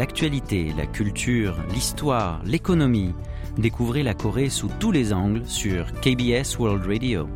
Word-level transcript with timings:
l'actualité, 0.00 0.72
la 0.78 0.86
culture, 0.86 1.54
l'histoire, 1.74 2.40
l'économie. 2.46 3.12
Découvrez 3.58 4.02
la 4.02 4.14
Corée 4.14 4.48
sous 4.48 4.70
tous 4.80 4.92
les 4.92 5.12
angles 5.12 5.42
sur 5.44 5.92
KBS 6.00 6.58
World 6.58 6.86
Radio. 6.86 7.28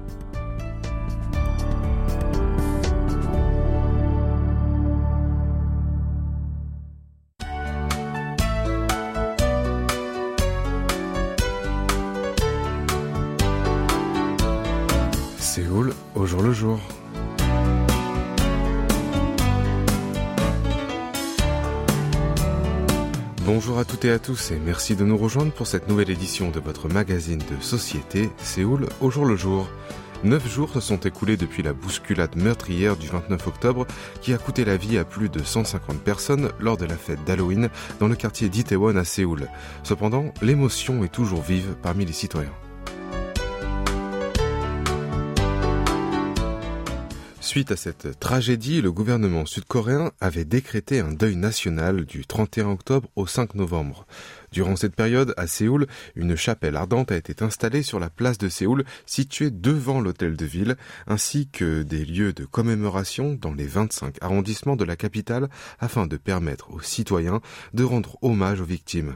Toutes 24.05 24.11
et 24.11 24.15
à 24.15 24.19
tous 24.19 24.51
et 24.51 24.59
merci 24.59 24.97
de 24.97 25.05
nous 25.05 25.17
rejoindre 25.17 25.51
pour 25.53 25.67
cette 25.67 25.89
nouvelle 25.89 26.11
édition 26.11 26.51
de 26.51 26.61
votre 26.61 26.89
magazine 26.89 27.39
de 27.39 27.63
société 27.63 28.29
Séoul 28.37 28.87
au 29.01 29.11
jour 29.11 29.25
le 29.25 29.35
jour. 29.35 29.67
Neuf 30.25 30.47
jours 30.47 30.71
se 30.75 30.80
sont 30.80 30.99
écoulés 30.99 31.39
depuis 31.39 31.63
la 31.63 31.73
bousculade 31.73 32.37
meurtrière 32.37 32.99
du 32.99 33.07
29 33.07 33.47
octobre 33.47 33.87
qui 34.21 34.35
a 34.35 34.39
coûté 34.39 34.67
la 34.67 34.77
vie 34.77 34.99
à 34.99 35.07
plus 35.07 35.30
de 35.30 35.43
150 35.43 36.01
personnes 36.01 36.51
lors 36.61 36.77
de 36.77 36.85
la 36.85 36.99
fête 36.99 37.25
d'Halloween 37.25 37.71
dans 37.99 38.09
le 38.09 38.15
quartier 38.15 38.51
d'Itaewon 38.51 38.97
à 38.97 39.05
Séoul. 39.05 39.49
Cependant, 39.85 40.35
l'émotion 40.43 41.02
est 41.02 41.09
toujours 41.13 41.41
vive 41.41 41.75
parmi 41.80 42.05
les 42.05 42.13
citoyens. 42.13 42.63
Suite 47.55 47.71
à 47.71 47.77
cette 47.77 48.19
tragédie, 48.19 48.83
le 48.83 48.91
gouvernement 48.91 49.47
sud-coréen 49.47 50.11
avait 50.21 50.45
décrété 50.45 50.99
un 50.99 51.13
deuil 51.13 51.37
national 51.37 52.05
du 52.05 52.27
31 52.27 52.71
octobre 52.71 53.09
au 53.15 53.29
5 53.29 53.55
novembre. 53.55 54.09
Durant 54.51 54.74
cette 54.74 54.96
période, 54.96 55.35
à 55.37 55.46
Séoul, 55.46 55.87
une 56.16 56.35
chapelle 56.35 56.74
ardente 56.74 57.13
a 57.13 57.16
été 57.16 57.45
installée 57.45 57.85
sur 57.85 58.01
la 58.01 58.11
place 58.11 58.38
de 58.38 58.49
Séoul, 58.49 58.85
située 59.07 59.52
devant 59.52 60.01
l'hôtel 60.01 60.37
de 60.37 60.45
ville, 60.45 60.77
ainsi 61.07 61.46
que 61.46 61.85
des 61.85 62.05
lieux 62.05 62.33
de 62.33 62.45
commémoration 62.45 63.38
dans 63.41 63.55
les 63.55 63.68
25 63.68 64.16
arrondissements 64.21 64.75
de 64.75 64.84
la 64.84 64.97
capitale 64.97 65.49
afin 65.78 66.09
de 66.09 66.16
permettre 66.16 66.72
aux 66.72 66.81
citoyens 66.81 67.41
de 67.72 67.84
rendre 67.84 68.19
hommage 68.21 68.61
aux 68.62 68.65
victimes. 68.65 69.15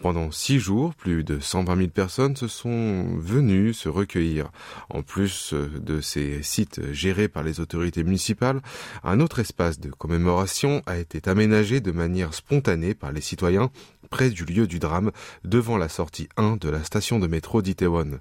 Pendant 0.00 0.30
six 0.30 0.58
jours, 0.58 0.94
plus 0.94 1.24
de 1.24 1.38
120 1.40 1.76
000 1.76 1.88
personnes 1.88 2.34
se 2.34 2.48
sont 2.48 3.18
venues 3.18 3.74
se 3.74 3.90
recueillir. 3.90 4.50
En 4.88 5.02
plus 5.02 5.52
de 5.52 6.00
ces 6.00 6.42
sites 6.42 6.80
gérés 6.92 7.28
par 7.28 7.42
les 7.42 7.60
autorités 7.60 8.02
municipales, 8.02 8.62
un 9.04 9.20
autre 9.20 9.40
espace 9.40 9.78
de 9.78 9.90
commémoration 9.90 10.80
a 10.86 10.96
été 10.96 11.20
aménagé 11.28 11.80
de 11.80 11.92
manière 11.92 12.32
spontanée 12.32 12.94
par 12.94 13.12
les 13.12 13.20
citoyens 13.20 13.70
près 14.08 14.30
du 14.30 14.44
lieu 14.44 14.66
du 14.66 14.78
drame, 14.78 15.12
devant 15.44 15.76
la 15.76 15.88
sortie 15.88 16.28
1 16.36 16.56
de 16.56 16.68
la 16.68 16.82
station 16.82 17.18
de 17.18 17.26
métro 17.26 17.62
d'Itaewon. 17.62 18.20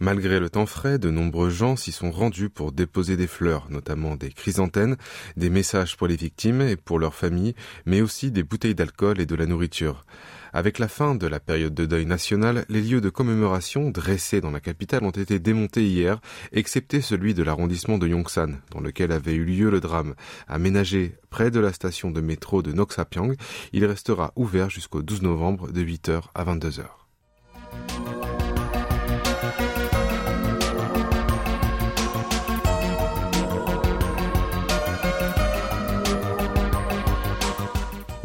Malgré 0.00 0.40
le 0.40 0.48
temps 0.48 0.66
frais, 0.66 0.98
de 0.98 1.10
nombreux 1.10 1.50
gens 1.50 1.76
s'y 1.76 1.92
sont 1.92 2.10
rendus 2.10 2.48
pour 2.48 2.72
déposer 2.72 3.16
des 3.16 3.26
fleurs, 3.26 3.66
notamment 3.70 4.16
des 4.16 4.30
chrysanthèmes, 4.30 4.96
des 5.36 5.50
messages 5.50 5.96
pour 5.96 6.06
les 6.06 6.16
victimes 6.16 6.62
et 6.62 6.76
pour 6.76 6.98
leurs 6.98 7.14
familles, 7.14 7.54
mais 7.84 8.00
aussi 8.00 8.30
des 8.30 8.42
bouteilles 8.42 8.74
d'alcool 8.74 9.20
et 9.20 9.26
de 9.26 9.34
la 9.34 9.46
nourriture. 9.46 10.06
Avec 10.52 10.78
la 10.78 10.88
fin 10.88 11.14
de 11.14 11.26
la 11.26 11.40
période 11.40 11.74
de 11.74 11.86
deuil 11.86 12.06
national, 12.06 12.64
les 12.68 12.80
lieux 12.80 13.00
de 13.00 13.10
commémoration 13.10 13.90
dressés 13.90 14.40
dans 14.40 14.50
la 14.50 14.60
capitale 14.60 15.04
ont 15.04 15.10
été 15.10 15.38
démontés 15.38 15.86
hier, 15.86 16.20
excepté 16.52 17.00
celui 17.00 17.34
de 17.34 17.42
l'arrondissement 17.42 17.98
de 17.98 18.08
Yongsan, 18.08 18.60
dans 18.70 18.80
lequel 18.80 19.12
avait 19.12 19.34
eu 19.34 19.44
lieu 19.44 19.70
le 19.70 19.80
drame. 19.80 20.14
Aménagé 20.46 21.16
près 21.30 21.50
de 21.50 21.60
la 21.60 21.72
station 21.72 22.10
de 22.10 22.20
métro 22.20 22.62
de 22.62 22.72
Noksapyong, 22.72 23.36
il 23.72 23.84
restera 23.84 24.32
ouvert 24.36 24.70
jusqu'au 24.70 25.02
12 25.02 25.22
novembre 25.22 25.70
de 25.70 25.82
8h 25.82 26.22
à 26.34 26.44
22h. 26.44 27.07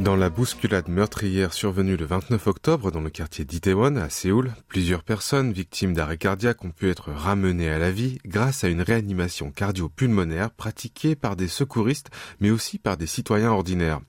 Dans 0.03 0.17
la 0.17 0.29
bousculade 0.29 0.89
meurtrière 0.89 1.53
survenue 1.53 1.95
le 1.95 2.03
29 2.03 2.47
octobre 2.47 2.91
dans 2.91 2.99
le 2.99 3.09
quartier 3.09 3.45
d'Itaewon 3.45 3.95
à 3.95 4.09
Séoul, 4.09 4.51
plusieurs 4.67 5.01
personnes 5.01 5.53
victimes 5.53 5.93
d'arrêt 5.93 6.17
cardiaque 6.17 6.65
ont 6.65 6.71
pu 6.71 6.89
être 6.89 7.13
ramenées 7.13 7.69
à 7.69 7.79
la 7.79 7.89
vie 7.89 8.17
grâce 8.25 8.65
à 8.65 8.67
une 8.67 8.81
réanimation 8.81 9.49
cardio-pulmonaire 9.49 10.51
pratiquée 10.51 11.15
par 11.15 11.37
des 11.37 11.47
secouristes 11.47 12.09
mais 12.41 12.49
aussi 12.49 12.79
par 12.79 12.97
des 12.97 13.07
citoyens 13.07 13.51
ordinaires. 13.51 14.01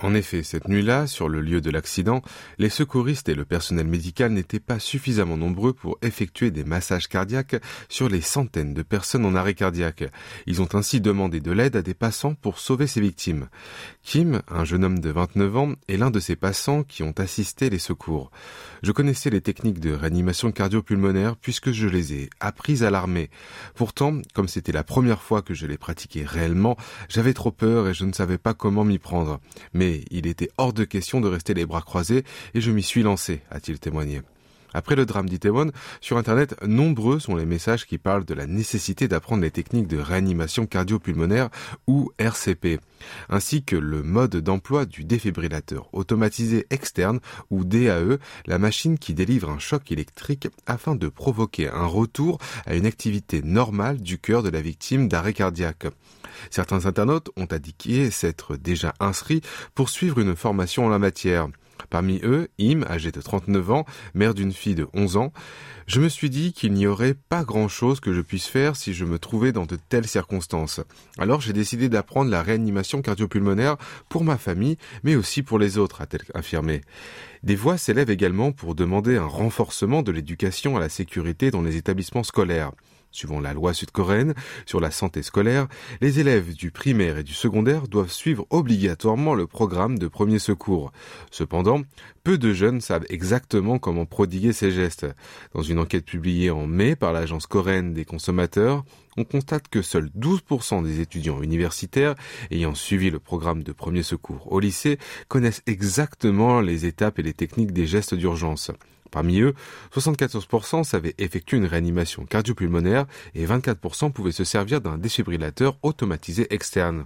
En 0.00 0.14
effet, 0.14 0.42
cette 0.42 0.68
nuit-là, 0.68 1.06
sur 1.06 1.28
le 1.28 1.42
lieu 1.42 1.60
de 1.60 1.70
l'accident, 1.70 2.22
les 2.56 2.70
secouristes 2.70 3.28
et 3.28 3.34
le 3.34 3.44
personnel 3.44 3.86
médical 3.86 4.32
n'étaient 4.32 4.58
pas 4.58 4.78
suffisamment 4.78 5.36
nombreux 5.36 5.74
pour 5.74 5.98
effectuer 6.00 6.50
des 6.50 6.64
massages 6.64 7.08
cardiaques 7.08 7.56
sur 7.90 8.08
les 8.08 8.22
centaines 8.22 8.72
de 8.72 8.82
personnes 8.82 9.26
en 9.26 9.34
arrêt 9.34 9.52
cardiaque. 9.52 10.04
Ils 10.46 10.62
ont 10.62 10.74
ainsi 10.74 11.02
demandé 11.02 11.40
de 11.40 11.52
l'aide 11.52 11.76
à 11.76 11.82
des 11.82 11.92
passants 11.92 12.34
pour 12.36 12.58
sauver 12.58 12.86
ces 12.86 13.02
victimes. 13.02 13.48
Kim, 14.02 14.40
un 14.48 14.64
jeune 14.64 14.84
homme 14.84 15.00
de 15.00 15.10
29 15.10 15.41
ans 15.48 15.74
est 15.88 15.96
l'un 15.96 16.10
de 16.10 16.20
ces 16.20 16.36
passants 16.36 16.82
qui 16.82 17.02
ont 17.02 17.14
assisté 17.18 17.70
les 17.70 17.78
secours. 17.78 18.30
Je 18.82 18.92
connaissais 18.92 19.30
les 19.30 19.40
techniques 19.40 19.80
de 19.80 19.92
réanimation 19.92 20.50
cardio-pulmonaire 20.50 21.36
puisque 21.36 21.72
je 21.72 21.86
les 21.86 22.14
ai 22.14 22.30
apprises 22.40 22.84
à 22.84 22.90
l'armée. 22.90 23.30
Pourtant, 23.74 24.20
comme 24.34 24.48
c'était 24.48 24.72
la 24.72 24.84
première 24.84 25.22
fois 25.22 25.42
que 25.42 25.54
je 25.54 25.66
les 25.66 25.78
pratiquais 25.78 26.24
réellement, 26.24 26.76
j'avais 27.08 27.34
trop 27.34 27.52
peur 27.52 27.88
et 27.88 27.94
je 27.94 28.04
ne 28.04 28.12
savais 28.12 28.38
pas 28.38 28.54
comment 28.54 28.84
m'y 28.84 28.98
prendre. 28.98 29.40
Mais 29.74 30.04
il 30.10 30.26
était 30.26 30.50
hors 30.56 30.72
de 30.72 30.84
question 30.84 31.20
de 31.20 31.28
rester 31.28 31.54
les 31.54 31.66
bras 31.66 31.82
croisés 31.82 32.24
et 32.54 32.60
je 32.60 32.70
m'y 32.70 32.82
suis 32.82 33.02
lancé, 33.02 33.42
a-t-il 33.50 33.78
témoigné. 33.78 34.22
Après 34.74 34.96
le 34.96 35.06
drame 35.06 35.28
d'Itaewon, 35.28 35.72
sur 36.00 36.16
Internet, 36.16 36.56
nombreux 36.66 37.18
sont 37.18 37.36
les 37.36 37.46
messages 37.46 37.86
qui 37.86 37.98
parlent 37.98 38.24
de 38.24 38.34
la 38.34 38.46
nécessité 38.46 39.08
d'apprendre 39.08 39.42
les 39.42 39.50
techniques 39.50 39.88
de 39.88 39.98
réanimation 39.98 40.66
cardio-pulmonaire 40.66 41.50
ou 41.86 42.10
RCP, 42.18 42.80
ainsi 43.28 43.64
que 43.64 43.76
le 43.76 44.02
mode 44.02 44.36
d'emploi 44.36 44.86
du 44.86 45.04
défibrillateur 45.04 45.88
automatisé 45.92 46.66
externe 46.70 47.20
ou 47.50 47.64
DAE, 47.64 48.18
la 48.46 48.58
machine 48.58 48.98
qui 48.98 49.14
délivre 49.14 49.50
un 49.50 49.58
choc 49.58 49.92
électrique 49.92 50.48
afin 50.66 50.94
de 50.94 51.08
provoquer 51.08 51.68
un 51.68 51.86
retour 51.86 52.38
à 52.66 52.74
une 52.74 52.86
activité 52.86 53.42
normale 53.42 54.00
du 54.00 54.18
cœur 54.18 54.42
de 54.42 54.50
la 54.50 54.60
victime 54.60 55.08
d'arrêt 55.08 55.34
cardiaque. 55.34 55.86
Certains 56.50 56.86
internautes 56.86 57.30
ont 57.36 57.48
indiqué 57.50 58.10
s'être 58.10 58.56
déjà 58.56 58.94
inscrits 59.00 59.42
pour 59.74 59.88
suivre 59.88 60.18
une 60.18 60.36
formation 60.36 60.86
en 60.86 60.88
la 60.88 60.98
matière. 60.98 61.48
Parmi 61.92 62.20
eux, 62.24 62.48
Im, 62.58 62.84
âgée 62.88 63.12
de 63.12 63.20
39 63.20 63.70
ans, 63.70 63.84
mère 64.14 64.32
d'une 64.32 64.54
fille 64.54 64.74
de 64.74 64.86
11 64.94 65.18
ans, 65.18 65.30
je 65.86 66.00
me 66.00 66.08
suis 66.08 66.30
dit 66.30 66.54
qu'il 66.54 66.72
n'y 66.72 66.86
aurait 66.86 67.12
pas 67.12 67.44
grand-chose 67.44 68.00
que 68.00 68.14
je 68.14 68.22
puisse 68.22 68.46
faire 68.46 68.76
si 68.76 68.94
je 68.94 69.04
me 69.04 69.18
trouvais 69.18 69.52
dans 69.52 69.66
de 69.66 69.76
telles 69.90 70.06
circonstances. 70.06 70.80
Alors 71.18 71.42
j'ai 71.42 71.52
décidé 71.52 71.90
d'apprendre 71.90 72.30
la 72.30 72.42
réanimation 72.42 73.02
cardiopulmonaire 73.02 73.76
pour 74.08 74.24
ma 74.24 74.38
famille, 74.38 74.78
mais 75.02 75.16
aussi 75.16 75.42
pour 75.42 75.58
les 75.58 75.76
autres, 75.76 76.00
a-t-elle 76.00 76.24
affirmé. 76.32 76.80
Des 77.42 77.56
voix 77.56 77.76
s'élèvent 77.76 78.08
également 78.08 78.52
pour 78.52 78.74
demander 78.74 79.18
un 79.18 79.26
renforcement 79.26 80.00
de 80.00 80.12
l'éducation 80.12 80.78
à 80.78 80.80
la 80.80 80.88
sécurité 80.88 81.50
dans 81.50 81.60
les 81.60 81.76
établissements 81.76 82.22
scolaires. 82.22 82.72
Suivant 83.12 83.40
la 83.40 83.52
loi 83.52 83.74
sud-coréenne 83.74 84.34
sur 84.64 84.80
la 84.80 84.90
santé 84.90 85.22
scolaire, 85.22 85.68
les 86.00 86.18
élèves 86.18 86.54
du 86.54 86.70
primaire 86.70 87.18
et 87.18 87.22
du 87.22 87.34
secondaire 87.34 87.86
doivent 87.86 88.10
suivre 88.10 88.46
obligatoirement 88.48 89.34
le 89.34 89.46
programme 89.46 89.98
de 89.98 90.08
premier 90.08 90.38
secours. 90.38 90.92
Cependant, 91.30 91.82
peu 92.24 92.38
de 92.38 92.54
jeunes 92.54 92.80
savent 92.80 93.04
exactement 93.10 93.78
comment 93.78 94.06
prodiguer 94.06 94.54
ces 94.54 94.70
gestes. 94.70 95.06
Dans 95.54 95.62
une 95.62 95.78
enquête 95.78 96.06
publiée 96.06 96.50
en 96.50 96.66
mai 96.66 96.96
par 96.96 97.12
l'agence 97.12 97.46
coréenne 97.46 97.92
des 97.92 98.06
consommateurs, 98.06 98.82
on 99.16 99.24
constate 99.24 99.68
que 99.68 99.82
seuls 99.82 100.10
12% 100.18 100.84
des 100.84 101.00
étudiants 101.00 101.42
universitaires 101.42 102.14
ayant 102.50 102.74
suivi 102.74 103.10
le 103.10 103.18
programme 103.18 103.62
de 103.62 103.72
premier 103.72 104.02
secours 104.02 104.52
au 104.52 104.60
lycée 104.60 104.98
connaissent 105.28 105.62
exactement 105.66 106.60
les 106.60 106.86
étapes 106.86 107.18
et 107.18 107.22
les 107.22 107.34
techniques 107.34 107.72
des 107.72 107.86
gestes 107.86 108.14
d'urgence. 108.14 108.70
Parmi 109.10 109.40
eux, 109.40 109.54
74% 109.94 110.84
savaient 110.84 111.14
effectuer 111.18 111.58
une 111.58 111.66
réanimation 111.66 112.24
cardiopulmonaire 112.24 113.06
et 113.34 113.46
24% 113.46 114.10
pouvaient 114.10 114.32
se 114.32 114.44
servir 114.44 114.80
d'un 114.80 114.96
défibrillateur 114.96 115.76
automatisé 115.82 116.52
externe. 116.52 117.04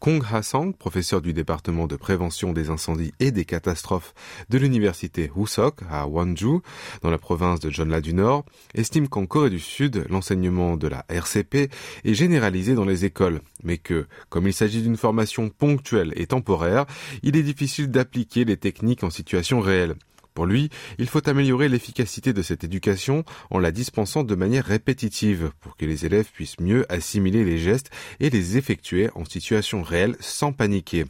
Kong 0.00 0.22
Ha-sang, 0.30 0.72
professeur 0.72 1.20
du 1.20 1.32
département 1.32 1.86
de 1.86 1.96
prévention 1.96 2.52
des 2.52 2.70
incendies 2.70 3.12
et 3.18 3.30
des 3.30 3.44
catastrophes 3.44 4.14
de 4.48 4.58
l'université 4.58 5.30
Husok 5.36 5.80
à 5.90 6.06
Wonju, 6.06 6.60
dans 7.02 7.10
la 7.10 7.18
province 7.18 7.60
de 7.60 7.70
Jeonla 7.70 8.00
du 8.00 8.14
Nord, 8.14 8.44
estime 8.74 9.08
qu'en 9.08 9.26
Corée 9.26 9.50
du 9.50 9.60
Sud, 9.60 10.06
l'enseignement 10.08 10.76
de 10.76 10.88
la 10.88 11.04
RCP 11.08 11.70
est 12.04 12.14
généralisé 12.14 12.74
dans 12.74 12.84
les 12.84 13.04
écoles, 13.04 13.40
mais 13.64 13.78
que, 13.78 14.06
comme 14.28 14.46
il 14.46 14.54
s'agit 14.54 14.82
d'une 14.82 14.96
formation 14.96 15.48
ponctuelle 15.48 16.12
et 16.16 16.26
temporaire, 16.26 16.86
il 17.22 17.36
est 17.36 17.42
difficile 17.42 17.90
d'appliquer 17.90 18.44
les 18.44 18.56
techniques 18.56 19.04
en 19.04 19.10
situation 19.10 19.60
réelle. 19.60 19.96
Pour 20.38 20.46
lui, 20.46 20.70
il 20.98 21.08
faut 21.08 21.28
améliorer 21.28 21.68
l'efficacité 21.68 22.32
de 22.32 22.42
cette 22.42 22.62
éducation 22.62 23.24
en 23.50 23.58
la 23.58 23.72
dispensant 23.72 24.22
de 24.22 24.36
manière 24.36 24.64
répétitive 24.64 25.50
pour 25.58 25.76
que 25.76 25.84
les 25.84 26.06
élèves 26.06 26.30
puissent 26.32 26.60
mieux 26.60 26.86
assimiler 26.92 27.44
les 27.44 27.58
gestes 27.58 27.90
et 28.20 28.30
les 28.30 28.56
effectuer 28.56 29.10
en 29.16 29.24
situation 29.24 29.82
réelle 29.82 30.14
sans 30.20 30.52
paniquer. 30.52 31.06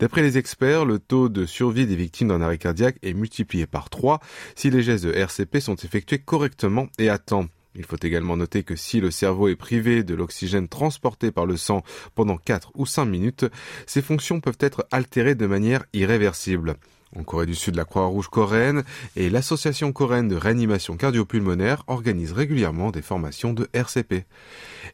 D'après 0.00 0.22
les 0.22 0.38
experts, 0.38 0.86
le 0.86 0.98
taux 0.98 1.28
de 1.28 1.46
survie 1.46 1.86
des 1.86 1.94
victimes 1.94 2.26
d'un 2.26 2.40
arrêt 2.40 2.58
cardiaque 2.58 2.96
est 3.04 3.14
multiplié 3.14 3.68
par 3.68 3.90
3 3.90 4.18
si 4.56 4.70
les 4.70 4.82
gestes 4.82 5.04
de 5.04 5.12
RCP 5.12 5.60
sont 5.60 5.76
effectués 5.76 6.18
correctement 6.18 6.88
et 6.98 7.10
à 7.10 7.18
temps. 7.18 7.46
Il 7.76 7.84
faut 7.84 8.02
également 8.02 8.36
noter 8.36 8.64
que 8.64 8.74
si 8.74 8.98
le 8.98 9.12
cerveau 9.12 9.46
est 9.46 9.54
privé 9.54 10.02
de 10.02 10.16
l'oxygène 10.16 10.66
transporté 10.66 11.30
par 11.30 11.46
le 11.46 11.56
sang 11.56 11.84
pendant 12.16 12.38
4 12.38 12.72
ou 12.74 12.86
5 12.86 13.04
minutes, 13.04 13.46
ses 13.86 14.02
fonctions 14.02 14.40
peuvent 14.40 14.58
être 14.58 14.88
altérées 14.90 15.36
de 15.36 15.46
manière 15.46 15.84
irréversible. 15.92 16.74
En 17.16 17.22
Corée 17.22 17.46
du 17.46 17.54
Sud, 17.54 17.74
la 17.74 17.84
Croix-Rouge 17.84 18.28
coréenne 18.28 18.84
et 19.16 19.30
l'Association 19.30 19.92
coréenne 19.92 20.28
de 20.28 20.36
réanimation 20.36 20.96
cardiopulmonaire 20.96 21.82
organisent 21.86 22.32
régulièrement 22.32 22.90
des 22.90 23.02
formations 23.02 23.52
de 23.52 23.68
RCP. 23.72 24.26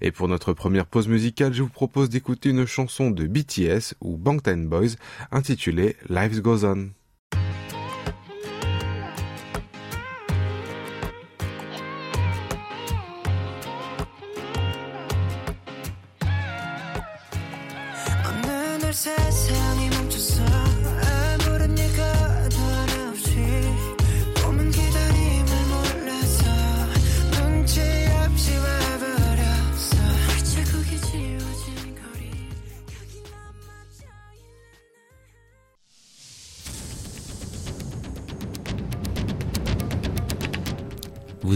Et 0.00 0.12
pour 0.12 0.28
notre 0.28 0.52
première 0.52 0.86
pause 0.86 1.08
musicale, 1.08 1.52
je 1.52 1.62
vous 1.62 1.68
propose 1.68 2.08
d'écouter 2.08 2.50
une 2.50 2.66
chanson 2.66 3.10
de 3.10 3.26
BTS 3.26 3.94
ou 4.00 4.16
Bangtan 4.16 4.58
Boys 4.58 4.96
intitulée 5.32 5.96
Life 6.08 6.40
Goes 6.40 6.64
On. 6.64 6.90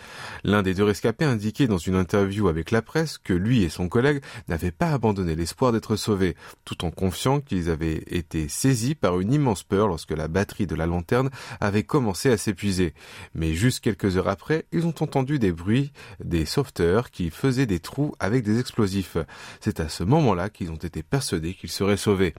L'un 0.44 0.64
des 0.64 0.74
deux 0.74 0.84
rescapés 0.84 1.26
indiquait 1.26 1.68
dans 1.68 1.78
une 1.78 1.96
interview 1.96 2.48
avec 2.48 2.72
la 2.72 2.82
presse 2.82 3.18
que 3.18 3.34
lui 3.34 3.64
et 3.64 3.70
son 3.70 3.90
collègue 3.90 4.22
n'avaient 4.48 4.72
pas 4.72 4.92
abandonné 4.92 5.36
l'espoir 5.36 5.72
d'être 5.72 5.96
sauvés, 5.96 6.36
tout 6.64 6.86
en 6.86 6.92
confiant 6.92 7.42
qu'ils 7.42 7.70
avaient 7.70 8.04
été 8.08 8.48
saisis 8.48 8.96
par 8.96 9.20
une 9.20 9.34
immense 9.34 9.64
peur 9.64 9.88
lorsque 9.88 10.12
la 10.12 10.28
batterie 10.28 10.68
de 10.68 10.76
la 10.76 10.86
lanterne 10.86 11.30
avait 11.60 11.84
commencé 11.84 12.30
s'épuiser. 12.38 12.94
Mais 13.34 13.54
juste 13.54 13.80
quelques 13.84 14.18
heures 14.18 14.28
après, 14.28 14.66
ils 14.72 14.86
ont 14.86 14.96
entendu 15.00 15.40
des 15.40 15.52
bruits 15.52 15.92
des 16.24 16.46
sauveteurs 16.46 17.12
qui 17.12 17.30
faisaient 17.30 17.66
des 17.66 17.80
trous 17.80 18.14
avec 18.20 18.44
des 18.44 18.60
explosifs. 18.60 19.18
C'est 19.60 19.80
à 19.80 19.90
ce 19.90 20.04
moment-là 20.04 20.50
qu'ils 20.50 20.72
ont 20.72 20.76
été 20.76 21.04
persuadés 21.04 21.54
qu'ils 21.54 21.72
seraient 21.72 21.98
sauvés. 21.98 22.34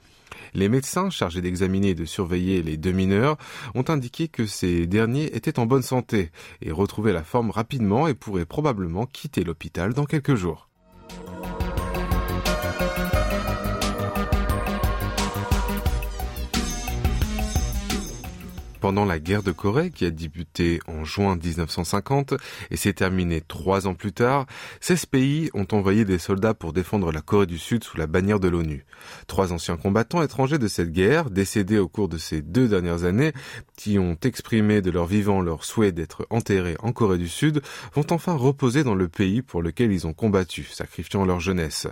Les 0.53 0.69
médecins 0.69 1.09
chargés 1.09 1.41
d'examiner 1.41 1.89
et 1.89 1.95
de 1.95 2.05
surveiller 2.05 2.61
les 2.61 2.77
deux 2.77 2.91
mineurs 2.91 3.37
ont 3.75 3.85
indiqué 3.87 4.27
que 4.27 4.45
ces 4.45 4.87
derniers 4.87 5.35
étaient 5.35 5.59
en 5.59 5.65
bonne 5.65 5.83
santé 5.83 6.31
et 6.61 6.71
retrouvaient 6.71 7.13
la 7.13 7.23
forme 7.23 7.51
rapidement 7.51 8.07
et 8.07 8.13
pourraient 8.13 8.45
probablement 8.45 9.05
quitter 9.05 9.43
l'hôpital 9.43 9.93
dans 9.93 10.05
quelques 10.05 10.35
jours. 10.35 10.69
Pendant 18.87 19.03
la 19.03 19.19
guerre 19.19 19.43
de 19.43 19.51
Corée 19.51 19.91
qui 19.91 20.05
a 20.05 20.11
débuté 20.11 20.79
en 20.87 21.03
juin 21.03 21.35
1950 21.35 22.35
et 22.71 22.77
s'est 22.77 22.93
terminée 22.93 23.41
trois 23.45 23.85
ans 23.85 23.95
plus 23.95 24.13
tard, 24.13 24.45
16 24.79 25.07
pays 25.07 25.49
ont 25.53 25.67
envoyé 25.73 26.05
des 26.05 26.17
soldats 26.17 26.53
pour 26.53 26.71
défendre 26.71 27.11
la 27.11 27.19
Corée 27.19 27.47
du 27.47 27.57
Sud 27.57 27.83
sous 27.83 27.97
la 27.97 28.07
bannière 28.07 28.39
de 28.39 28.47
l'ONU. 28.47 28.85
Trois 29.27 29.51
anciens 29.51 29.75
combattants 29.75 30.23
étrangers 30.23 30.57
de 30.57 30.69
cette 30.69 30.93
guerre, 30.93 31.29
décédés 31.29 31.79
au 31.79 31.89
cours 31.89 32.07
de 32.07 32.17
ces 32.17 32.41
deux 32.41 32.69
dernières 32.69 33.03
années, 33.03 33.33
qui 33.77 33.97
ont 33.99 34.17
exprimé 34.23 34.81
de 34.81 34.91
leur 34.91 35.05
vivant 35.05 35.39
leur 35.39 35.63
souhait 35.63 35.93
d'être 35.93 36.27
enterrés 36.29 36.75
en 36.79 36.91
Corée 36.91 37.17
du 37.17 37.29
Sud, 37.29 37.61
vont 37.93 38.05
enfin 38.11 38.33
reposer 38.33 38.83
dans 38.83 38.95
le 38.95 39.07
pays 39.07 39.41
pour 39.41 39.61
lequel 39.61 39.93
ils 39.93 40.05
ont 40.05 40.13
combattu, 40.13 40.65
sacrifiant 40.65 41.23
leur 41.23 41.39
jeunesse. 41.39 41.87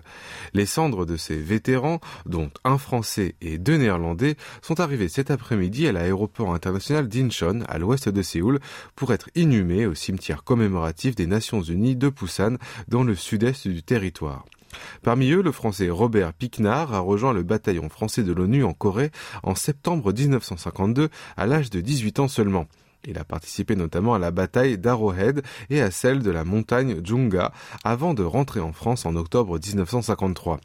Les 0.53 0.65
cendres 0.65 1.05
de 1.05 1.15
ces 1.15 1.37
vétérans, 1.37 2.01
dont 2.25 2.49
un 2.65 2.77
Français 2.77 3.35
et 3.39 3.57
deux 3.57 3.77
Néerlandais, 3.77 4.35
sont 4.61 4.79
arrivés 4.79 5.07
cet 5.07 5.31
après-midi 5.31 5.87
à 5.87 5.93
l'aéroport 5.93 6.53
international 6.53 7.07
d'Incheon, 7.07 7.61
à 7.69 7.77
l'ouest 7.77 8.09
de 8.09 8.21
Séoul, 8.21 8.59
pour 8.95 9.13
être 9.13 9.29
inhumé 9.35 9.85
au 9.85 9.93
cimetière 9.93 10.43
commémoratif 10.43 11.15
des 11.15 11.27
Nations 11.27 11.61
Unies 11.61 11.95
de 11.95 12.09
Busan, 12.09 12.57
dans 12.87 13.03
le 13.03 13.15
sud-est 13.15 13.67
du 13.67 13.83
territoire. 13.83 14.45
Parmi 15.03 15.31
eux, 15.31 15.41
le 15.41 15.51
français 15.51 15.89
Robert 15.89 16.33
Piquenard 16.33 16.93
a 16.93 16.99
rejoint 16.99 17.33
le 17.33 17.43
bataillon 17.43 17.89
français 17.89 18.23
de 18.23 18.33
l'ONU 18.33 18.63
en 18.63 18.73
Corée 18.73 19.11
en 19.43 19.55
septembre 19.55 20.13
1952 20.13 21.09
à 21.37 21.45
l'âge 21.45 21.69
de 21.69 21.81
18 21.81 22.19
ans 22.19 22.27
seulement. 22.27 22.67
Il 23.07 23.17
a 23.17 23.23
participé 23.23 23.75
notamment 23.75 24.13
à 24.13 24.19
la 24.19 24.31
bataille 24.31 24.77
d'Arrowhead 24.77 25.43
et 25.69 25.81
à 25.81 25.91
celle 25.91 26.21
de 26.21 26.31
la 26.31 26.43
montagne 26.43 27.01
Djunga 27.03 27.51
avant 27.83 28.13
de 28.13 28.23
rentrer 28.23 28.59
en 28.59 28.73
France 28.73 29.05
en 29.05 29.15
octobre 29.15 29.59
1953. 29.59 30.59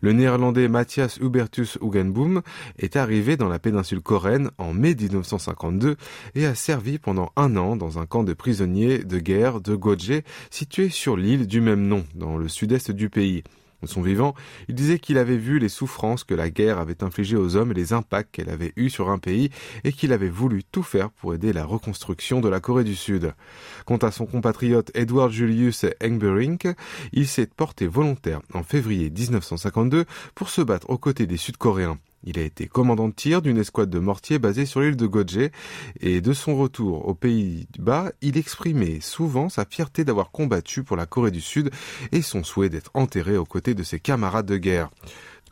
Le 0.00 0.12
néerlandais 0.12 0.68
Matthias 0.68 1.18
Hubertus 1.18 1.78
Hugenboom 1.80 2.42
est 2.78 2.96
arrivé 2.96 3.36
dans 3.36 3.48
la 3.48 3.58
péninsule 3.58 4.02
coréenne 4.02 4.50
en 4.58 4.72
mai 4.74 4.94
1952 4.94 5.96
et 6.34 6.46
a 6.46 6.54
servi 6.54 6.98
pendant 6.98 7.32
un 7.36 7.56
an 7.56 7.76
dans 7.76 7.98
un 7.98 8.06
camp 8.06 8.24
de 8.24 8.34
prisonniers 8.34 8.98
de 8.98 9.18
guerre 9.18 9.60
de 9.60 9.74
Goje 9.74 10.22
situé 10.50 10.90
sur 10.90 11.16
l'île 11.16 11.46
du 11.46 11.60
même 11.60 11.86
nom 11.86 12.04
dans 12.14 12.36
le 12.36 12.48
sud-est 12.48 12.90
du 12.90 13.08
pays. 13.08 13.44
De 13.84 13.88
son 13.88 14.02
vivant, 14.02 14.34
il 14.68 14.74
disait 14.74 14.98
qu'il 14.98 15.18
avait 15.18 15.36
vu 15.36 15.58
les 15.58 15.68
souffrances 15.68 16.24
que 16.24 16.34
la 16.34 16.48
guerre 16.48 16.78
avait 16.78 17.04
infligées 17.04 17.36
aux 17.36 17.54
hommes 17.56 17.70
et 17.70 17.74
les 17.74 17.92
impacts 17.92 18.34
qu'elle 18.34 18.48
avait 18.48 18.72
eus 18.76 18.88
sur 18.88 19.10
un 19.10 19.18
pays 19.18 19.50
et 19.84 19.92
qu'il 19.92 20.12
avait 20.12 20.30
voulu 20.30 20.64
tout 20.64 20.82
faire 20.82 21.10
pour 21.10 21.34
aider 21.34 21.52
la 21.52 21.66
reconstruction 21.66 22.40
de 22.40 22.48
la 22.48 22.60
Corée 22.60 22.84
du 22.84 22.94
Sud. 22.96 23.34
Quant 23.84 23.98
à 23.98 24.10
son 24.10 24.24
compatriote 24.24 24.90
Edward 24.94 25.30
Julius 25.30 25.84
Engberink, 26.02 26.66
il 27.12 27.28
s'est 27.28 27.46
porté 27.46 27.86
volontaire 27.86 28.40
en 28.54 28.62
février 28.62 29.10
1952 29.10 30.06
pour 30.34 30.48
se 30.48 30.62
battre 30.62 30.88
aux 30.88 30.98
côtés 30.98 31.26
des 31.26 31.36
Sud-Coréens. 31.36 31.98
Il 32.26 32.38
a 32.38 32.42
été 32.42 32.66
commandant 32.66 33.08
de 33.08 33.14
tir 33.14 33.42
d'une 33.42 33.58
escouade 33.58 33.90
de 33.90 33.98
mortiers 33.98 34.38
basée 34.38 34.64
sur 34.64 34.80
l'île 34.80 34.96
de 34.96 35.06
Godje 35.06 35.50
et 36.00 36.20
de 36.20 36.32
son 36.32 36.56
retour 36.56 37.06
aux 37.06 37.14
Pays-Bas, 37.14 38.12
il 38.22 38.38
exprimait 38.38 39.00
souvent 39.00 39.48
sa 39.48 39.64
fierté 39.64 40.04
d'avoir 40.04 40.30
combattu 40.30 40.82
pour 40.82 40.96
la 40.96 41.06
Corée 41.06 41.30
du 41.30 41.42
Sud 41.42 41.70
et 42.12 42.22
son 42.22 42.42
souhait 42.42 42.70
d'être 42.70 42.90
enterré 42.94 43.36
aux 43.36 43.44
côtés 43.44 43.74
de 43.74 43.82
ses 43.82 44.00
camarades 44.00 44.46
de 44.46 44.56
guerre. 44.56 44.90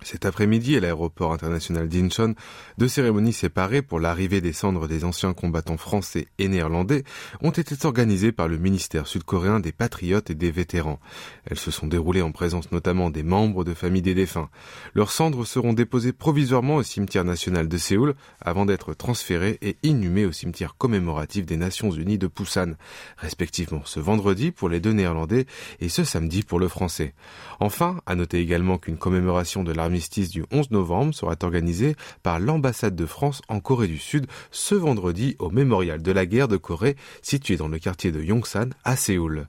Cet 0.04 0.24
après-midi, 0.24 0.76
à 0.76 0.80
l'aéroport 0.80 1.32
international 1.32 1.88
d'Incheon, 1.88 2.34
deux 2.78 2.88
cérémonies 2.88 3.32
séparées 3.32 3.82
pour 3.82 4.00
l'arrivée 4.00 4.40
des 4.40 4.52
cendres 4.52 4.88
des 4.88 5.04
anciens 5.04 5.32
combattants 5.32 5.76
français 5.76 6.26
et 6.38 6.48
néerlandais 6.48 7.04
ont 7.40 7.50
été 7.50 7.74
organisées 7.86 8.32
par 8.32 8.48
le 8.48 8.58
ministère 8.58 9.06
sud-coréen 9.06 9.60
des 9.60 9.72
patriotes 9.72 10.30
et 10.30 10.34
des 10.34 10.50
vétérans. 10.50 11.00
Elles 11.46 11.58
se 11.58 11.70
sont 11.70 11.86
déroulées 11.86 12.22
en 12.22 12.32
présence 12.32 12.72
notamment 12.72 13.10
des 13.10 13.22
membres 13.22 13.64
de 13.64 13.74
familles 13.74 14.02
des 14.02 14.14
défunts. 14.14 14.50
Leurs 14.94 15.10
cendres 15.10 15.46
seront 15.46 15.72
déposées 15.72 16.12
provisoirement 16.12 16.76
au 16.76 16.82
cimetière 16.82 17.24
national 17.24 17.68
de 17.68 17.78
Séoul 17.78 18.14
avant 18.40 18.66
d'être 18.66 18.94
transférées 18.94 19.58
et 19.62 19.76
inhumées 19.82 20.26
au 20.26 20.32
cimetière 20.32 20.76
commémoratif 20.76 21.46
des 21.46 21.56
Nations 21.56 21.90
Unies 21.90 22.18
de 22.18 22.26
Busan, 22.26 22.72
respectivement 23.16 23.82
ce 23.84 24.00
vendredi 24.00 24.50
pour 24.50 24.68
les 24.68 24.80
deux 24.80 24.92
néerlandais 24.92 25.46
et 25.80 25.88
ce 25.88 26.04
samedi 26.04 26.42
pour 26.42 26.58
le 26.58 26.68
français. 26.68 27.14
Enfin, 27.60 28.00
à 28.06 28.14
noter 28.14 28.38
également 28.38 28.78
qu'une 28.78 28.98
commémoration 28.98 29.62
de 29.64 29.72
l'armée 29.72 29.91
du 30.30 30.44
11 30.50 30.70
novembre 30.70 31.14
sera 31.14 31.34
organisé 31.42 31.96
par 32.22 32.40
l'ambassade 32.40 32.96
de 32.96 33.06
France 33.06 33.42
en 33.48 33.60
Corée 33.60 33.88
du 33.88 33.98
Sud 33.98 34.26
ce 34.50 34.74
vendredi 34.74 35.36
au 35.38 35.50
mémorial 35.50 36.02
de 36.02 36.12
la 36.12 36.24
guerre 36.24 36.48
de 36.48 36.56
Corée 36.56 36.96
situé 37.20 37.56
dans 37.56 37.68
le 37.68 37.78
quartier 37.78 38.10
de 38.10 38.22
Yongsan 38.22 38.70
à 38.84 38.96
Séoul. 38.96 39.48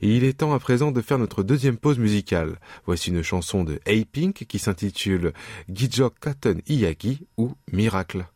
Et 0.00 0.16
il 0.16 0.24
est 0.24 0.38
temps 0.38 0.54
à 0.54 0.60
présent 0.60 0.92
de 0.92 1.00
faire 1.00 1.18
notre 1.18 1.42
deuxième 1.42 1.76
pause 1.76 1.98
musicale. 1.98 2.60
Voici 2.86 3.10
une 3.10 3.22
chanson 3.22 3.64
de 3.64 3.80
A-Pink 3.86 4.46
qui 4.46 4.58
s'intitule 4.58 5.32
Gijok 5.68 6.20
Katen 6.20 6.60
Iyagi 6.68 7.26
ou 7.36 7.54
Miracle. 7.72 8.26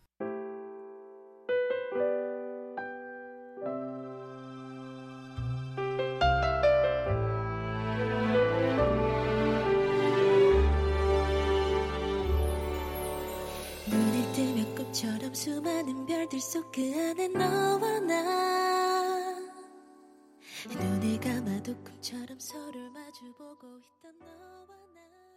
서로 22.44 22.90
마주보고 22.90 23.78
있던 23.78 24.18
너와 24.18 24.66
나. 24.94 25.33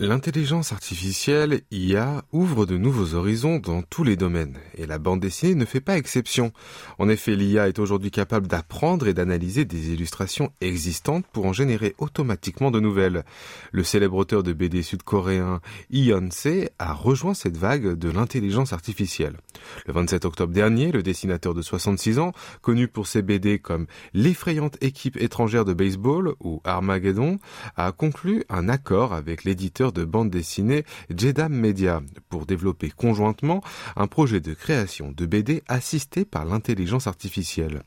L'intelligence 0.00 0.72
artificielle, 0.72 1.62
IA, 1.72 2.22
ouvre 2.30 2.66
de 2.66 2.76
nouveaux 2.76 3.14
horizons 3.14 3.58
dans 3.58 3.82
tous 3.82 4.04
les 4.04 4.14
domaines, 4.14 4.56
et 4.76 4.86
la 4.86 5.00
bande 5.00 5.18
dessinée 5.18 5.56
ne 5.56 5.64
fait 5.64 5.80
pas 5.80 5.98
exception. 5.98 6.52
En 6.98 7.08
effet, 7.08 7.34
l'IA 7.34 7.66
est 7.66 7.80
aujourd'hui 7.80 8.12
capable 8.12 8.46
d'apprendre 8.46 9.08
et 9.08 9.14
d'analyser 9.14 9.64
des 9.64 9.92
illustrations 9.92 10.52
existantes 10.60 11.26
pour 11.32 11.46
en 11.46 11.52
générer 11.52 11.96
automatiquement 11.98 12.70
de 12.70 12.78
nouvelles. 12.78 13.24
Le 13.72 13.82
célèbre 13.82 14.18
auteur 14.18 14.44
de 14.44 14.52
BD 14.52 14.84
sud-coréen 14.84 15.60
Se 15.90 16.68
a 16.78 16.92
rejoint 16.92 17.34
cette 17.34 17.56
vague 17.56 17.94
de 17.94 18.08
l'intelligence 18.08 18.72
artificielle. 18.72 19.38
Le 19.86 19.94
27 19.94 20.24
octobre 20.26 20.52
dernier, 20.52 20.92
le 20.92 21.02
dessinateur 21.02 21.54
de 21.54 21.62
66 21.62 22.20
ans, 22.20 22.30
connu 22.62 22.86
pour 22.86 23.08
ses 23.08 23.22
BD 23.22 23.58
comme 23.58 23.88
L'effrayante 24.14 24.76
équipe 24.80 25.16
étrangère 25.16 25.64
de 25.64 25.74
baseball 25.74 26.34
ou 26.38 26.60
Armageddon, 26.62 27.40
a 27.76 27.90
conclu 27.90 28.44
un 28.48 28.68
accord 28.68 29.12
avec 29.12 29.42
l'éditeur 29.42 29.87
de 29.92 30.04
bande 30.04 30.30
dessinée 30.30 30.84
Jedam 31.14 31.52
Media 31.52 32.02
pour 32.28 32.46
développer 32.46 32.90
conjointement 32.90 33.62
un 33.96 34.08
projet 34.08 34.40
de 34.40 34.54
création 34.54 35.12
de 35.12 35.24
BD 35.24 35.62
assisté 35.68 36.24
par 36.24 36.44
l'intelligence 36.44 37.06
artificielle. 37.06 37.82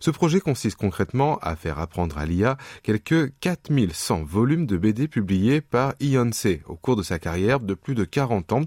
Ce 0.00 0.10
projet 0.10 0.40
consiste 0.40 0.76
concrètement 0.76 1.38
à 1.38 1.56
faire 1.56 1.78
apprendre 1.78 2.18
à 2.18 2.26
l'IA 2.26 2.58
quelques 2.82 3.32
4100 3.40 4.24
volumes 4.24 4.66
de 4.66 4.76
BD 4.76 5.08
publiés 5.08 5.60
par 5.60 5.94
Beyoncé 6.10 6.62
au 6.66 6.74
cours 6.74 6.96
de 6.96 7.04
sa 7.04 7.20
carrière 7.20 7.60
de 7.60 7.74
plus 7.74 7.94
de 7.94 8.02
40 8.02 8.52
ans 8.52 8.62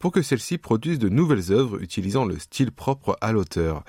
pour 0.00 0.10
que 0.10 0.20
celle-ci 0.20 0.58
produise 0.58 0.98
de 0.98 1.08
nouvelles 1.08 1.52
œuvres 1.52 1.80
utilisant 1.80 2.24
le 2.24 2.40
style 2.40 2.72
propre 2.72 3.16
à 3.20 3.30
l'auteur. 3.30 3.84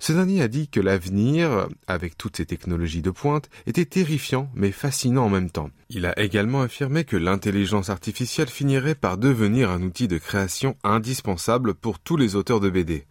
Ce 0.00 0.12
dernier 0.12 0.42
a 0.42 0.48
dit 0.48 0.66
que 0.66 0.80
l'avenir, 0.80 1.68
avec 1.86 2.18
toutes 2.18 2.36
ces 2.36 2.46
technologies 2.46 3.02
de 3.02 3.12
pointe, 3.12 3.48
était 3.66 3.84
terrifiant 3.84 4.50
mais 4.54 4.72
fascinant 4.72 5.26
en 5.26 5.28
même 5.28 5.50
temps. 5.50 5.70
Il 5.88 6.04
a 6.04 6.18
également 6.18 6.62
affirmé 6.62 7.04
que 7.04 7.16
l'intelligence 7.16 7.77
artificielle 7.88 8.48
finirait 8.48 8.94
par 8.94 9.18
devenir 9.18 9.70
un 9.70 9.82
outil 9.82 10.08
de 10.08 10.18
création 10.18 10.76
indispensable 10.84 11.74
pour 11.74 11.98
tous 11.98 12.16
les 12.16 12.36
auteurs 12.36 12.60
de 12.60 12.70
BD. 12.70 13.06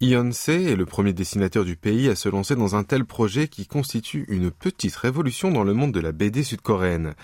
Beyoncé 0.00 0.52
est 0.52 0.76
le 0.76 0.86
premier 0.86 1.12
dessinateur 1.12 1.64
du 1.64 1.74
pays 1.74 2.08
à 2.08 2.14
se 2.14 2.28
lancer 2.28 2.54
dans 2.54 2.76
un 2.76 2.84
tel 2.84 3.04
projet 3.04 3.48
qui 3.48 3.66
constitue 3.66 4.26
une 4.28 4.52
petite 4.52 4.94
révolution 4.94 5.50
dans 5.50 5.64
le 5.64 5.74
monde 5.74 5.90
de 5.90 5.98
la 5.98 6.12
BD 6.12 6.44
sud-coréenne. 6.44 7.14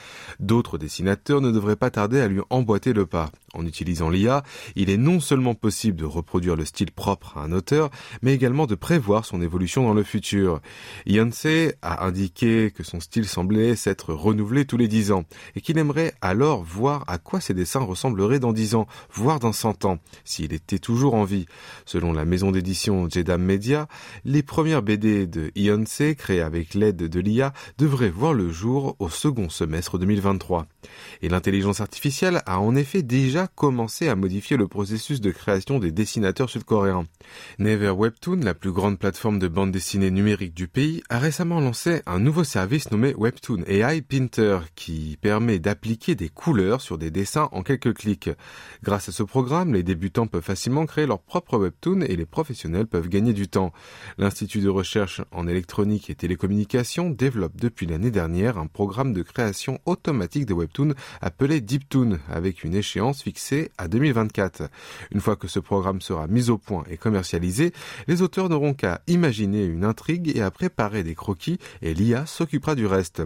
D'autres 0.40 0.76
dessinateurs 0.76 1.40
ne 1.40 1.52
devraient 1.52 1.76
pas 1.76 1.90
tarder 1.90 2.20
à 2.20 2.26
lui 2.26 2.40
emboîter 2.50 2.92
le 2.92 3.06
pas. 3.06 3.30
En 3.54 3.64
utilisant 3.64 4.10
l'IA, 4.10 4.42
il 4.74 4.90
est 4.90 4.96
non 4.96 5.20
seulement 5.20 5.54
possible 5.54 5.98
de 5.98 6.04
reproduire 6.04 6.56
le 6.56 6.64
style 6.64 6.90
propre 6.90 7.38
à 7.38 7.42
un 7.42 7.52
auteur, 7.52 7.90
mais 8.22 8.34
également 8.34 8.66
de 8.66 8.74
prévoir 8.74 9.24
son 9.24 9.40
évolution 9.40 9.84
dans 9.84 9.94
le 9.94 10.02
futur. 10.02 10.60
Beyoncé 11.06 11.74
a 11.80 12.04
indiqué 12.04 12.72
que 12.72 12.82
son 12.82 12.98
style 12.98 13.28
semblait 13.28 13.76
s'être 13.76 14.12
renouvelé 14.12 14.64
tous 14.64 14.78
les 14.78 14.88
dix 14.88 15.12
ans, 15.12 15.26
et 15.54 15.60
qu'il 15.60 15.78
aimerait 15.78 16.14
alors 16.20 16.64
voir 16.64 17.04
à 17.06 17.18
quoi 17.18 17.40
ses 17.40 17.54
dessins 17.54 17.78
ressembleraient 17.78 18.40
dans 18.40 18.52
dix 18.52 18.74
ans, 18.74 18.88
voire 19.12 19.38
dans 19.38 19.52
cent 19.52 19.84
ans, 19.84 20.00
s'il 20.24 20.52
était 20.52 20.80
toujours 20.80 21.14
en 21.14 21.22
vie. 21.22 21.46
Selon 21.86 22.12
la 22.12 22.24
maison 22.24 22.50
des 22.50 22.63
édition 22.64 23.10
Jedam 23.10 23.42
Media, 23.42 23.88
les 24.24 24.42
premières 24.42 24.82
BD 24.82 25.26
de 25.26 25.52
Beyoncé, 25.54 26.14
créées 26.14 26.40
avec 26.40 26.72
l'aide 26.72 26.96
de 26.96 27.20
l'IA, 27.20 27.52
devraient 27.76 28.08
voir 28.08 28.32
le 28.32 28.50
jour 28.50 28.96
au 29.00 29.10
second 29.10 29.50
semestre 29.50 29.98
2023. 29.98 30.66
Et 31.22 31.28
l'intelligence 31.28 31.80
artificielle 31.80 32.42
a 32.46 32.60
en 32.60 32.74
effet 32.76 33.02
déjà 33.02 33.46
commencé 33.46 34.08
à 34.08 34.16
modifier 34.16 34.56
le 34.56 34.68
processus 34.68 35.20
de 35.20 35.30
création 35.30 35.78
des 35.78 35.92
dessinateurs 35.92 36.50
sud-coréens. 36.50 37.04
Never 37.58 37.90
Webtoon, 37.90 38.40
la 38.42 38.54
plus 38.54 38.72
grande 38.72 38.98
plateforme 38.98 39.38
de 39.38 39.48
bande 39.48 39.72
dessinée 39.72 40.10
numérique 40.10 40.54
du 40.54 40.68
pays, 40.68 41.02
a 41.08 41.18
récemment 41.18 41.60
lancé 41.60 42.02
un 42.06 42.18
nouveau 42.18 42.44
service 42.44 42.90
nommé 42.90 43.14
Webtoon 43.16 43.64
AI 43.66 44.02
Painter 44.02 44.58
qui 44.74 45.18
permet 45.20 45.58
d'appliquer 45.58 46.14
des 46.14 46.28
couleurs 46.28 46.80
sur 46.80 46.98
des 46.98 47.10
dessins 47.10 47.48
en 47.52 47.62
quelques 47.62 47.94
clics. 47.94 48.30
Grâce 48.82 49.08
à 49.08 49.12
ce 49.12 49.22
programme, 49.22 49.74
les 49.74 49.82
débutants 49.82 50.26
peuvent 50.26 50.42
facilement 50.42 50.86
créer 50.86 51.06
leur 51.06 51.20
propre 51.20 51.58
webtoon 51.58 52.02
et 52.02 52.16
les 52.16 52.26
professionnels 52.26 52.86
peuvent 52.86 53.08
gagner 53.08 53.32
du 53.32 53.48
temps. 53.48 53.72
L'Institut 54.18 54.60
de 54.60 54.68
recherche 54.68 55.22
en 55.32 55.46
électronique 55.46 56.10
et 56.10 56.14
télécommunications 56.14 57.10
développe 57.10 57.56
depuis 57.56 57.86
l'année 57.86 58.10
dernière 58.10 58.58
un 58.58 58.66
programme 58.66 59.12
de 59.12 59.22
création 59.22 59.80
automatique 59.86 60.46
de 60.46 60.54
webtoons 60.74 60.94
appelé 61.20 61.60
DeepToon 61.60 62.18
avec 62.28 62.64
une 62.64 62.74
échéance 62.74 63.22
fixée 63.22 63.70
à 63.78 63.88
2024. 63.88 64.68
Une 65.12 65.20
fois 65.20 65.36
que 65.36 65.48
ce 65.48 65.60
programme 65.60 66.00
sera 66.00 66.26
mis 66.26 66.50
au 66.50 66.58
point 66.58 66.84
et 66.90 66.96
commercialisé, 66.96 67.72
les 68.08 68.22
auteurs 68.22 68.48
n'auront 68.48 68.74
qu'à 68.74 69.00
imaginer 69.06 69.64
une 69.64 69.84
intrigue 69.84 70.32
et 70.34 70.42
à 70.42 70.50
préparer 70.50 71.02
des 71.02 71.14
croquis 71.14 71.58
et 71.82 71.94
l'IA 71.94 72.26
s'occupera 72.26 72.74
du 72.74 72.86
reste. 72.86 73.22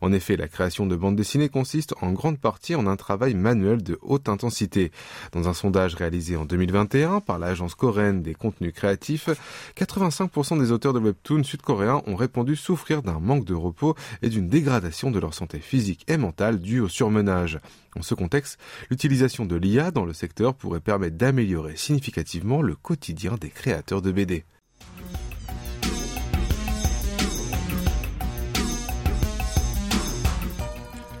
En 0.00 0.12
effet, 0.12 0.36
la 0.36 0.48
création 0.48 0.86
de 0.86 0.96
bandes 0.96 1.16
dessinées 1.16 1.48
consiste 1.48 1.94
en 2.00 2.12
grande 2.12 2.38
partie 2.38 2.74
en 2.74 2.86
un 2.86 2.96
travail 2.96 3.34
manuel 3.34 3.82
de 3.82 3.98
haute 4.02 4.28
intensité. 4.28 4.90
Dans 5.32 5.48
un 5.48 5.54
sondage 5.54 5.94
réalisé 5.94 6.36
en 6.36 6.44
2021 6.44 7.20
par 7.20 7.38
l'agence 7.38 7.74
coréenne 7.74 8.22
des 8.22 8.34
contenus 8.34 8.72
créatif, 8.74 9.28
85% 9.76 10.58
des 10.58 10.72
auteurs 10.72 10.92
de 10.92 11.00
webtoons 11.00 11.44
sud-coréens 11.44 12.02
ont 12.06 12.16
répondu 12.16 12.56
souffrir 12.56 13.02
d'un 13.02 13.20
manque 13.20 13.44
de 13.44 13.54
repos 13.54 13.94
et 14.22 14.28
d'une 14.28 14.48
dégradation 14.48 15.10
de 15.10 15.18
leur 15.18 15.34
santé 15.34 15.60
physique 15.60 16.04
et 16.08 16.16
mentale 16.16 16.58
due 16.58 16.80
au 16.80 16.87
surmenage. 16.88 17.58
En 17.96 18.02
ce 18.02 18.14
contexte, 18.14 18.58
l'utilisation 18.90 19.44
de 19.44 19.56
l'IA 19.56 19.90
dans 19.90 20.04
le 20.04 20.12
secteur 20.12 20.54
pourrait 20.54 20.80
permettre 20.80 21.16
d'améliorer 21.16 21.76
significativement 21.76 22.62
le 22.62 22.74
quotidien 22.74 23.36
des 23.40 23.50
créateurs 23.50 24.02
de 24.02 24.12
BD. 24.12 24.44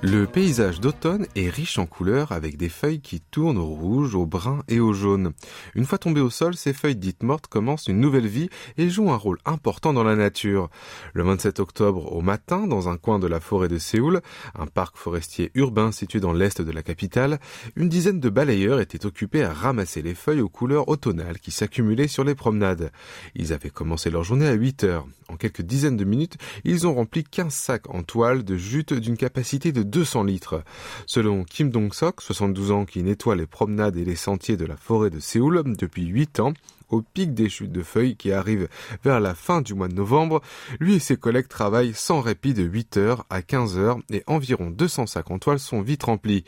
Le 0.00 0.26
paysage 0.26 0.78
d'automne 0.78 1.26
est 1.34 1.50
riche 1.50 1.76
en 1.76 1.84
couleurs 1.84 2.30
avec 2.30 2.56
des 2.56 2.68
feuilles 2.68 3.00
qui 3.00 3.20
tournent 3.20 3.58
au 3.58 3.66
rouge, 3.66 4.14
au 4.14 4.26
brun 4.26 4.62
et 4.68 4.78
au 4.78 4.92
jaune. 4.92 5.32
Une 5.74 5.86
fois 5.86 5.98
tombées 5.98 6.20
au 6.20 6.30
sol, 6.30 6.54
ces 6.54 6.72
feuilles 6.72 6.94
dites 6.94 7.24
mortes 7.24 7.48
commencent 7.48 7.88
une 7.88 7.98
nouvelle 7.98 8.28
vie 8.28 8.48
et 8.76 8.90
jouent 8.90 9.10
un 9.10 9.16
rôle 9.16 9.38
important 9.44 9.92
dans 9.92 10.04
la 10.04 10.14
nature. 10.14 10.70
Le 11.14 11.24
27 11.24 11.58
octobre 11.58 12.12
au 12.12 12.20
matin, 12.20 12.68
dans 12.68 12.88
un 12.88 12.96
coin 12.96 13.18
de 13.18 13.26
la 13.26 13.40
forêt 13.40 13.66
de 13.66 13.78
Séoul, 13.78 14.20
un 14.54 14.68
parc 14.68 14.96
forestier 14.96 15.50
urbain 15.54 15.90
situé 15.90 16.20
dans 16.20 16.32
l'est 16.32 16.62
de 16.62 16.70
la 16.70 16.84
capitale, 16.84 17.40
une 17.74 17.88
dizaine 17.88 18.20
de 18.20 18.28
balayeurs 18.28 18.78
étaient 18.78 19.04
occupés 19.04 19.42
à 19.42 19.52
ramasser 19.52 20.00
les 20.00 20.14
feuilles 20.14 20.42
aux 20.42 20.48
couleurs 20.48 20.88
automnales 20.88 21.40
qui 21.40 21.50
s'accumulaient 21.50 22.06
sur 22.06 22.22
les 22.22 22.36
promenades. 22.36 22.92
Ils 23.34 23.52
avaient 23.52 23.70
commencé 23.70 24.10
leur 24.10 24.22
journée 24.22 24.46
à 24.46 24.52
8 24.52 24.84
heures. 24.84 25.08
En 25.28 25.36
quelques 25.36 25.62
dizaines 25.62 25.98
de 25.98 26.04
minutes, 26.04 26.38
ils 26.64 26.86
ont 26.86 26.94
rempli 26.94 27.22
15 27.22 27.52
sacs 27.52 27.90
en 27.90 28.02
toile 28.02 28.44
de 28.44 28.56
jute 28.56 28.94
d'une 28.94 29.18
capacité 29.18 29.72
de 29.72 29.82
200 29.88 30.24
litres. 30.24 30.62
Selon 31.06 31.44
Kim 31.44 31.70
Dong-sok, 31.70 32.20
72 32.22 32.70
ans, 32.70 32.84
qui 32.84 33.02
nettoie 33.02 33.36
les 33.36 33.46
promenades 33.46 33.96
et 33.96 34.04
les 34.04 34.16
sentiers 34.16 34.56
de 34.56 34.66
la 34.66 34.76
forêt 34.76 35.10
de 35.10 35.20
Séoul 35.20 35.62
depuis 35.76 36.06
8 36.06 36.40
ans, 36.40 36.52
au 36.90 37.02
pic 37.02 37.34
des 37.34 37.48
chutes 37.48 37.72
de 37.72 37.82
feuilles 37.82 38.16
qui 38.16 38.32
arrivent 38.32 38.68
vers 39.04 39.20
la 39.20 39.34
fin 39.34 39.60
du 39.60 39.74
mois 39.74 39.88
de 39.88 39.94
novembre, 39.94 40.40
lui 40.80 40.94
et 40.94 40.98
ses 40.98 41.16
collègues 41.16 41.48
travaillent 41.48 41.94
sans 41.94 42.20
répit 42.20 42.54
de 42.54 42.66
8h 42.66 43.20
à 43.30 43.40
15h 43.40 44.00
et 44.10 44.22
environ 44.26 44.70
200 44.70 45.06
sacs 45.06 45.30
en 45.30 45.38
toile 45.38 45.58
sont 45.58 45.82
vite 45.82 46.04
remplis. 46.04 46.44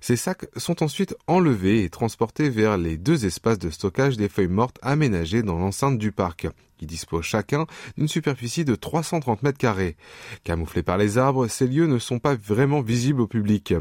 Ces 0.00 0.16
sacs 0.16 0.46
sont 0.56 0.82
ensuite 0.82 1.16
enlevés 1.26 1.84
et 1.84 1.90
transportés 1.90 2.48
vers 2.48 2.76
les 2.76 2.96
deux 2.96 3.26
espaces 3.26 3.58
de 3.58 3.70
stockage 3.70 4.16
des 4.16 4.28
feuilles 4.28 4.48
mortes 4.48 4.78
aménagés 4.82 5.42
dans 5.42 5.58
l'enceinte 5.58 5.98
du 5.98 6.12
parc 6.12 6.46
qui 6.78 6.86
disposent 6.86 7.24
chacun 7.24 7.66
d'une 7.98 8.08
superficie 8.08 8.64
de 8.64 8.74
330 8.74 9.42
mètres 9.42 9.58
carrés. 9.58 9.96
Camouflés 10.44 10.82
par 10.82 10.96
les 10.96 11.18
arbres, 11.18 11.46
ces 11.46 11.66
lieux 11.66 11.86
ne 11.86 11.98
sont 11.98 12.18
pas 12.18 12.34
vraiment 12.34 12.80
visibles 12.80 13.20
au 13.20 13.26
public. 13.26 13.74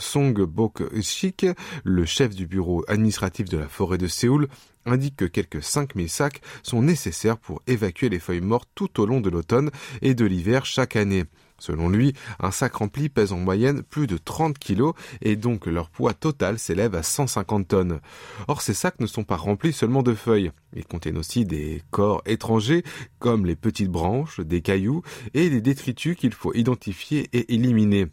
Song 0.00 0.34
Bok-sik, 0.34 1.46
le 1.84 2.04
chef 2.04 2.34
du 2.34 2.46
bureau 2.46 2.84
administratif 2.88 3.48
de 3.48 3.58
la 3.58 3.68
forêt 3.68 3.98
de 3.98 4.08
Séoul, 4.08 4.48
indique 4.86 5.16
que 5.16 5.24
quelques 5.24 5.62
5000 5.62 6.08
sacs 6.08 6.40
sont 6.62 6.82
nécessaires 6.82 7.38
pour 7.38 7.62
évacuer 7.66 8.08
les 8.08 8.18
feuilles 8.18 8.40
mortes 8.40 8.68
tout 8.74 9.00
au 9.00 9.06
long 9.06 9.20
de 9.20 9.30
l'automne 9.30 9.70
et 10.02 10.14
de 10.14 10.24
l'hiver 10.24 10.64
chaque 10.64 10.96
année. 10.96 11.24
Selon 11.58 11.90
lui, 11.90 12.14
un 12.40 12.50
sac 12.50 12.74
rempli 12.76 13.10
pèse 13.10 13.32
en 13.32 13.36
moyenne 13.36 13.82
plus 13.82 14.06
de 14.06 14.16
30 14.16 14.58
kilos 14.58 14.94
et 15.20 15.36
donc 15.36 15.66
leur 15.66 15.90
poids 15.90 16.14
total 16.14 16.58
s'élève 16.58 16.94
à 16.94 17.02
150 17.02 17.68
tonnes. 17.68 18.00
Or, 18.48 18.62
ces 18.62 18.72
sacs 18.72 18.98
ne 18.98 19.06
sont 19.06 19.24
pas 19.24 19.36
remplis 19.36 19.74
seulement 19.74 20.02
de 20.02 20.14
feuilles. 20.14 20.52
Ils 20.74 20.86
contiennent 20.86 21.18
aussi 21.18 21.44
des 21.44 21.82
corps 21.90 22.22
étrangers 22.24 22.82
comme 23.18 23.44
les 23.44 23.56
petites 23.56 23.90
branches, 23.90 24.40
des 24.40 24.62
cailloux 24.62 25.02
et 25.34 25.50
des 25.50 25.60
détritus 25.60 26.16
qu'il 26.16 26.32
faut 26.32 26.54
identifier 26.54 27.28
et 27.34 27.52
éliminer. 27.52 28.06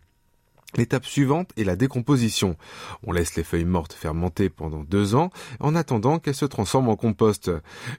L'étape 0.76 1.06
suivante 1.06 1.52
est 1.56 1.64
la 1.64 1.78
décomposition. 1.78 2.58
On 3.06 3.14
laisse 3.14 3.36
les 3.36 3.44
feuilles 3.44 3.64
mortes 3.64 3.94
fermenter 3.94 4.50
pendant 4.50 4.84
deux 4.84 5.16
ans 5.16 5.32
en 5.62 5.76
attendant 5.76 6.20
qu'elles 6.20 6.36
se 6.36 6.46
transforment 6.46 6.90
en 6.90 6.98
compost. 6.98 7.50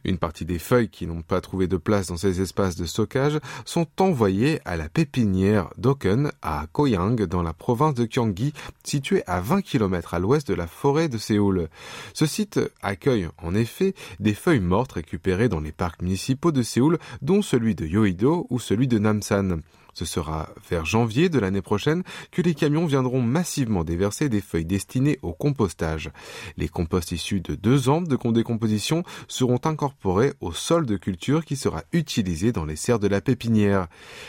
Une 0.05 0.19
partie 0.19 0.45
des 0.45 0.59
feuilles 0.59 0.91
qui 0.91 1.07
n'ont 1.07 1.23
pas 1.23 1.41
trouvé 1.41 1.67
de 1.67 1.79
place 1.79 2.09
dans 2.09 2.19
ces 2.19 2.43
espaces 2.43 2.77
de 2.77 2.85
stockage 2.85 3.39
sont 3.65 3.87
envoyées 4.01 4.61
à 4.67 4.77
la 4.77 4.91
pépinière 4.91 5.71
d'Oken 5.79 6.31
à 6.43 6.67
Koyang 6.71 7.17
dans 7.25 7.43
la 7.43 7.55
province 7.55 7.95
de 7.95 8.05
Gyeonggi 8.05 8.53
située 8.85 9.23
à 9.27 9.41
20 9.41 9.63
km 9.63 10.13
à 10.13 10.19
l'ouest 10.19 10.47
de 10.47 10.55
la 10.55 10.67
forêt 10.67 11.09
de 11.09 11.17
Séoul. 11.17 11.69
Ce 12.13 12.27
site 12.27 12.61
accueille 12.83 13.29
en 13.43 13.55
effet 13.55 13.95
des 14.21 14.35
feuilles 14.35 14.61
mortes 14.61 14.93
récupérées 14.93 15.49
dans 15.49 15.61
les 15.61 15.73
parcs 15.73 16.03
municipaux 16.03 16.53
de 16.53 16.63
Séoul 16.63 16.99
dont 17.23 17.41
celui 17.41 17.75
de 17.75 17.87
Yoido 17.87 18.47
ou 18.51 18.59
celui 18.59 18.89
de 18.89 18.99
Namsan. 18.99 19.63
Ce 19.99 20.05
sera 20.05 20.51
vers 20.71 20.85
janvier 20.85 21.29
de 21.29 21.41
l'année 21.41 21.61
prochaine 21.61 22.05
que 22.31 22.41
les 22.41 22.55
camions 22.55 22.87
viendront 22.87 23.21
massivement 23.21 23.83
déverser 23.83 24.29
des 24.29 24.41
feuilles 24.41 24.65
destinées 24.65 25.19
au 25.23 25.33
compostage. 25.33 26.13
Les 26.57 26.69
composts 26.69 27.11
issus 27.11 27.41
de 27.41 27.57
deux 27.57 27.89
ans 27.89 28.01
de 28.01 28.17
décomposition 28.31 29.03
seront 29.27 29.59
incorporés 29.65 30.35
au 30.41 30.53
sol 30.53 30.87
de 30.87 30.97
culture 30.97 31.45
qui 31.45 31.57
sera 31.57 31.83
utilisé 31.93 32.53
dans 32.53 32.65
les 32.65 32.77
serres 32.77 33.01
de 33.01 33.09
la 33.09 33.21
pépinière. 33.21 33.89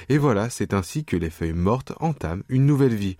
Et 0.10 0.18
voilà, 0.18 0.50
c'est 0.50 0.74
ainsi 0.74 1.06
que 1.06 1.16
les 1.16 1.30
feuilles 1.30 1.54
mortes 1.54 1.94
entament 2.00 2.42
une 2.50 2.66
nouvelle 2.66 2.96
vie. 2.96 3.18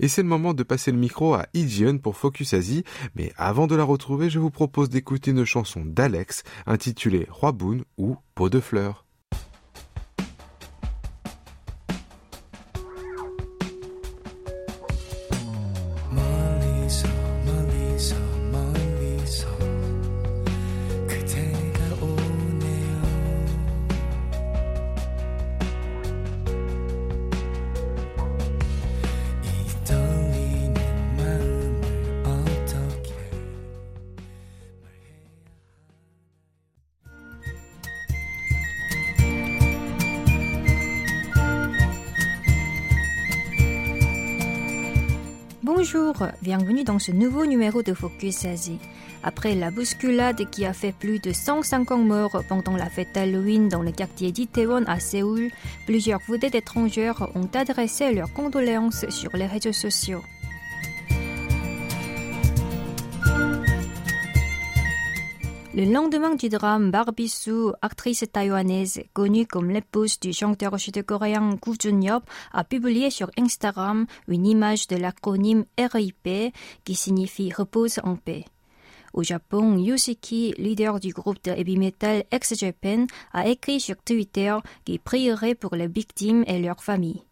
Et 0.00 0.08
c'est 0.08 0.22
le 0.22 0.28
moment 0.28 0.54
de 0.54 0.62
passer 0.62 0.90
le 0.90 0.96
micro 0.96 1.34
à 1.34 1.48
Ijion 1.52 1.98
pour 1.98 2.16
Focus 2.16 2.54
Asie, 2.54 2.84
mais 3.14 3.30
avant 3.36 3.66
de 3.66 3.76
la 3.76 3.84
retrouver, 3.84 4.30
je 4.30 4.38
vous 4.38 4.50
propose 4.50 4.88
d'écouter 4.88 5.32
une 5.32 5.44
chanson 5.44 5.82
d'Alex 5.84 6.44
intitulée 6.64 7.26
Roi 7.28 7.52
Boone 7.52 7.84
ou 7.98 8.16
Peau 8.34 8.48
de 8.48 8.60
fleurs. 8.60 9.03
Bonjour, 45.84 46.14
bienvenue 46.40 46.82
dans 46.82 46.98
ce 46.98 47.12
nouveau 47.12 47.44
numéro 47.44 47.82
de 47.82 47.92
Focus 47.92 48.46
Asie. 48.46 48.78
Après 49.22 49.54
la 49.54 49.70
bousculade 49.70 50.48
qui 50.48 50.64
a 50.64 50.72
fait 50.72 50.92
plus 50.92 51.18
de 51.18 51.30
150 51.30 52.06
morts 52.06 52.42
pendant 52.48 52.74
la 52.74 52.88
fête 52.88 53.14
Halloween 53.14 53.68
dans 53.68 53.82
le 53.82 53.92
quartier 53.92 54.32
d'Itaewon 54.32 54.84
à 54.86 54.98
Séoul, 54.98 55.50
plusieurs 55.84 56.20
vedettes 56.26 56.54
étrangères 56.54 57.28
ont 57.34 57.50
adressé 57.52 58.14
leurs 58.14 58.32
condoléances 58.32 59.06
sur 59.10 59.36
les 59.36 59.44
réseaux 59.44 59.74
sociaux. 59.74 60.22
Le 65.76 65.86
lendemain 65.86 66.36
du 66.36 66.48
drame, 66.48 66.92
Barbie 66.92 67.28
Sue, 67.28 67.72
actrice 67.82 68.24
taïwanaise 68.32 69.02
connue 69.12 69.44
comme 69.44 69.70
l'épouse 69.70 70.20
du 70.20 70.32
chanteur 70.32 70.78
sud-coréen 70.78 71.58
Gu 71.60 71.72
Jun-yeop, 71.80 72.22
a 72.52 72.62
publié 72.62 73.10
sur 73.10 73.28
Instagram 73.36 74.06
une 74.28 74.46
image 74.46 74.86
de 74.86 74.94
l'acronyme 74.94 75.64
RIP 75.76 76.54
qui 76.84 76.94
signifie 76.94 77.52
repose 77.52 77.98
en 78.04 78.14
paix. 78.14 78.44
Au 79.14 79.24
Japon, 79.24 79.76
Yoshiki, 79.76 80.54
leader 80.58 81.00
du 81.00 81.12
groupe 81.12 81.42
de 81.42 81.50
heavy 81.50 81.76
metal 81.76 82.22
X-Japan, 82.32 83.08
a 83.32 83.48
écrit 83.48 83.80
sur 83.80 83.96
Twitter 83.96 84.56
qu'il 84.84 85.00
prierait 85.00 85.56
pour 85.56 85.74
les 85.74 85.88
victimes 85.88 86.44
et 86.46 86.60
leurs 86.60 86.84
familles. 86.84 87.24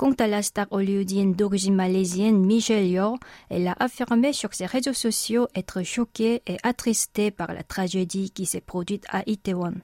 Quant 0.00 0.12
à 0.12 0.26
la 0.26 0.40
star 0.40 0.66
hollywoodienne 0.70 1.34
d'origine 1.34 1.74
malaisienne 1.74 2.38
Michelle 2.38 2.86
Yeoh, 2.86 3.18
elle 3.50 3.68
a 3.68 3.76
affirmé 3.78 4.32
sur 4.32 4.54
ses 4.54 4.64
réseaux 4.64 4.94
sociaux 4.94 5.46
être 5.54 5.82
choquée 5.82 6.40
et 6.46 6.56
attristée 6.62 7.30
par 7.30 7.52
la 7.52 7.62
tragédie 7.62 8.30
qui 8.30 8.46
s'est 8.46 8.62
produite 8.62 9.04
à 9.10 9.22
Itaewon. 9.26 9.74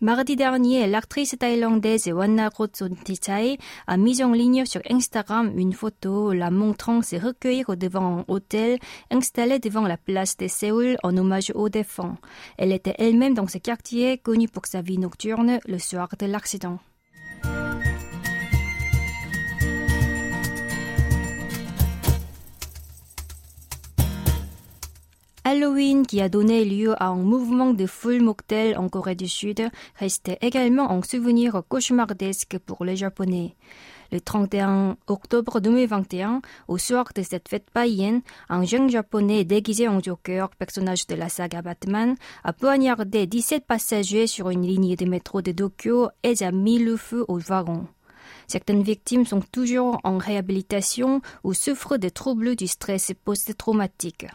Mardi 0.00 0.34
dernier, 0.34 0.88
l'actrice 0.88 1.36
thaïlandaise 1.38 2.08
Wanna 2.08 2.50
Tichai 3.04 3.58
a 3.86 3.96
mis 3.96 4.24
en 4.24 4.32
ligne 4.32 4.66
sur 4.66 4.80
Instagram 4.90 5.56
une 5.56 5.72
photo 5.72 6.32
la 6.32 6.50
montrant 6.50 7.00
se 7.00 7.14
recueillir 7.14 7.76
devant 7.76 8.18
un 8.18 8.24
hôtel 8.26 8.80
installé 9.12 9.60
devant 9.60 9.86
la 9.86 9.96
place 9.96 10.36
de 10.36 10.48
Séoul 10.48 10.96
en 11.04 11.16
hommage 11.16 11.52
aux 11.54 11.68
défunts. 11.68 12.18
Elle 12.58 12.72
était 12.72 12.96
elle-même 12.98 13.34
dans 13.34 13.46
ce 13.46 13.58
quartier 13.58 14.18
connu 14.18 14.48
pour 14.48 14.66
sa 14.66 14.82
vie 14.82 14.98
nocturne 14.98 15.60
le 15.64 15.78
soir 15.78 16.08
de 16.18 16.26
l'accident. 16.26 16.80
Halloween, 25.54 26.04
qui 26.04 26.20
a 26.20 26.28
donné 26.28 26.64
lieu 26.64 27.00
à 27.00 27.06
un 27.06 27.22
mouvement 27.22 27.74
de 27.74 27.86
foule 27.86 28.20
mortelle 28.20 28.76
en 28.76 28.88
Corée 28.88 29.14
du 29.14 29.28
Sud, 29.28 29.70
restait 29.94 30.36
également 30.40 30.90
un 30.90 31.00
souvenir 31.02 31.62
cauchemardesque 31.68 32.58
pour 32.58 32.84
les 32.84 32.96
Japonais. 32.96 33.54
Le 34.10 34.20
31 34.20 34.96
octobre 35.06 35.60
2021, 35.60 36.42
au 36.66 36.76
soir 36.76 37.04
de 37.14 37.22
cette 37.22 37.48
fête 37.48 37.70
païenne, 37.72 38.22
un 38.48 38.64
jeune 38.64 38.90
japonais 38.90 39.44
déguisé 39.44 39.86
en 39.86 40.00
Joker, 40.00 40.50
personnage 40.50 41.06
de 41.06 41.14
la 41.14 41.28
saga 41.28 41.62
Batman, 41.62 42.16
a 42.42 42.52
poignardé 42.52 43.28
17 43.28 43.64
passagers 43.64 44.26
sur 44.26 44.50
une 44.50 44.66
ligne 44.66 44.96
de 44.96 45.04
métro 45.04 45.40
de 45.40 45.52
Tokyo 45.52 46.08
et 46.24 46.42
a 46.42 46.50
mis 46.50 46.80
le 46.80 46.96
feu 46.96 47.24
au 47.28 47.38
wagon. 47.38 47.86
Certaines 48.48 48.82
victimes 48.82 49.24
sont 49.24 49.40
toujours 49.40 50.00
en 50.02 50.18
réhabilitation 50.18 51.20
ou 51.44 51.54
souffrent 51.54 51.96
de 51.96 52.08
troubles 52.08 52.56
du 52.56 52.66
stress 52.66 53.12
post-traumatique. 53.24 54.26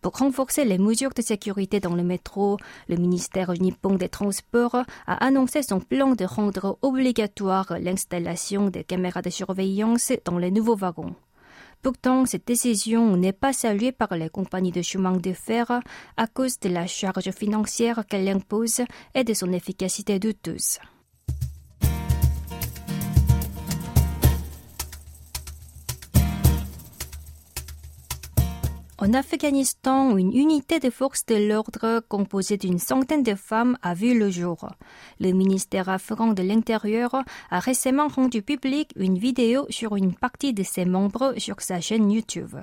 Pour 0.00 0.16
renforcer 0.16 0.64
les 0.64 0.78
mesures 0.78 1.12
de 1.14 1.20
sécurité 1.20 1.78
dans 1.78 1.94
le 1.94 2.02
métro, 2.02 2.56
le 2.88 2.96
ministère 2.96 3.52
nippon 3.52 3.96
des 3.96 4.08
Transports 4.08 4.84
a 5.06 5.24
annoncé 5.24 5.62
son 5.62 5.78
plan 5.78 6.14
de 6.14 6.24
rendre 6.24 6.78
obligatoire 6.80 7.76
l'installation 7.78 8.70
des 8.70 8.82
caméras 8.82 9.20
de 9.20 9.28
surveillance 9.28 10.12
dans 10.24 10.38
les 10.38 10.50
nouveaux 10.50 10.76
wagons. 10.76 11.14
Pourtant, 11.82 12.24
cette 12.24 12.46
décision 12.46 13.14
n'est 13.16 13.34
pas 13.34 13.52
saluée 13.52 13.92
par 13.92 14.14
les 14.14 14.30
compagnies 14.30 14.72
de 14.72 14.82
chemin 14.82 15.18
de 15.18 15.32
fer 15.34 15.82
à 16.16 16.26
cause 16.26 16.58
de 16.60 16.70
la 16.70 16.86
charge 16.86 17.30
financière 17.30 18.04
qu'elle 18.08 18.28
impose 18.28 18.80
et 19.14 19.24
de 19.24 19.34
son 19.34 19.52
efficacité 19.52 20.18
douteuse. 20.18 20.78
En 29.02 29.14
Afghanistan, 29.14 30.18
une 30.18 30.36
unité 30.36 30.78
de 30.78 30.90
forces 30.90 31.24
de 31.24 31.34
l'ordre 31.34 32.04
composée 32.06 32.58
d'une 32.58 32.78
centaine 32.78 33.22
de 33.22 33.34
femmes 33.34 33.78
a 33.80 33.94
vu 33.94 34.18
le 34.18 34.28
jour. 34.28 34.68
Le 35.20 35.32
ministère 35.32 35.88
afghan 35.88 36.34
de 36.34 36.42
l'Intérieur 36.42 37.14
a 37.50 37.60
récemment 37.60 38.08
rendu 38.08 38.42
public 38.42 38.92
une 38.96 39.16
vidéo 39.16 39.64
sur 39.70 39.96
une 39.96 40.12
partie 40.12 40.52
de 40.52 40.62
ses 40.62 40.84
membres 40.84 41.32
sur 41.38 41.62
sa 41.62 41.80
chaîne 41.80 42.10
YouTube. 42.10 42.56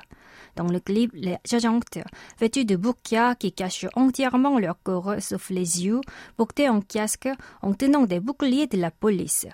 Dans 0.55 0.67
le 0.67 0.79
clip, 0.79 1.09
les 1.15 1.37
agentes, 1.51 1.97
vêtues 2.39 2.65
de 2.65 2.75
burqa 2.75 3.33
qui 3.33 3.51
cachent 3.51 3.87
entièrement 3.95 4.59
leur 4.59 4.77
corps 4.83 5.15
sauf 5.19 5.49
les 5.49 5.85
yeux, 5.85 6.01
portées 6.35 6.69
en 6.69 6.81
casque 6.81 7.29
en 7.63 7.73
tenant 7.73 8.05
des 8.05 8.19
boucliers 8.19 8.67
de 8.67 8.77
la 8.77 8.91
police. 8.91 9.47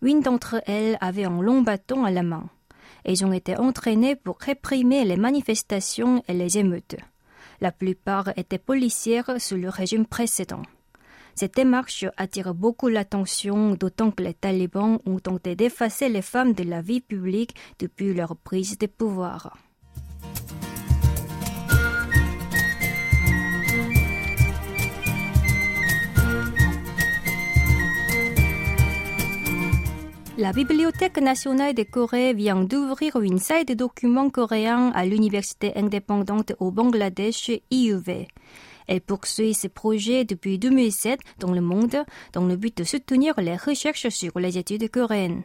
Une 0.00 0.20
d'entre 0.20 0.62
elles 0.66 0.96
avait 1.00 1.24
un 1.24 1.42
long 1.42 1.62
bâton 1.62 2.04
à 2.04 2.12
la 2.12 2.22
main. 2.22 2.48
Ils 3.04 3.24
ont 3.24 3.32
été 3.32 3.56
entraînés 3.56 4.16
pour 4.16 4.38
réprimer 4.38 5.04
les 5.04 5.16
manifestations 5.16 6.22
et 6.28 6.34
les 6.34 6.58
émeutes. 6.58 6.96
La 7.60 7.72
plupart 7.72 8.28
étaient 8.36 8.58
policières 8.58 9.40
sous 9.40 9.56
le 9.56 9.68
régime 9.68 10.06
précédent. 10.06 10.62
Cette 11.34 11.54
démarche 11.54 12.04
attire 12.16 12.54
beaucoup 12.54 12.88
l'attention, 12.88 13.74
d'autant 13.74 14.10
que 14.10 14.22
les 14.22 14.34
talibans 14.34 14.98
ont 15.06 15.18
tenté 15.18 15.54
d'effacer 15.54 16.08
les 16.08 16.22
femmes 16.22 16.52
de 16.52 16.64
la 16.64 16.82
vie 16.82 17.00
publique 17.00 17.54
depuis 17.78 18.12
leur 18.12 18.36
prise 18.36 18.78
de 18.78 18.86
pouvoir. 18.86 19.56
La 30.40 30.52
Bibliothèque 30.52 31.20
nationale 31.20 31.74
de 31.74 31.82
Corée 31.82 32.32
vient 32.32 32.64
d'ouvrir 32.64 33.20
une 33.20 33.38
salle 33.38 33.66
de 33.66 33.74
documents 33.74 34.30
coréens 34.30 34.90
à 34.94 35.04
l'université 35.04 35.76
indépendante 35.76 36.54
au 36.60 36.70
Bangladesh, 36.70 37.50
IUV. 37.70 38.26
Elle 38.88 39.02
poursuit 39.02 39.52
ce 39.52 39.68
projet 39.68 40.24
depuis 40.24 40.58
2007 40.58 41.20
dans 41.40 41.52
le 41.52 41.60
monde 41.60 42.06
dans 42.32 42.46
le 42.46 42.56
but 42.56 42.74
de 42.74 42.84
soutenir 42.84 43.34
les 43.36 43.54
recherches 43.54 44.08
sur 44.08 44.38
les 44.38 44.56
études 44.56 44.90
coréennes. 44.90 45.42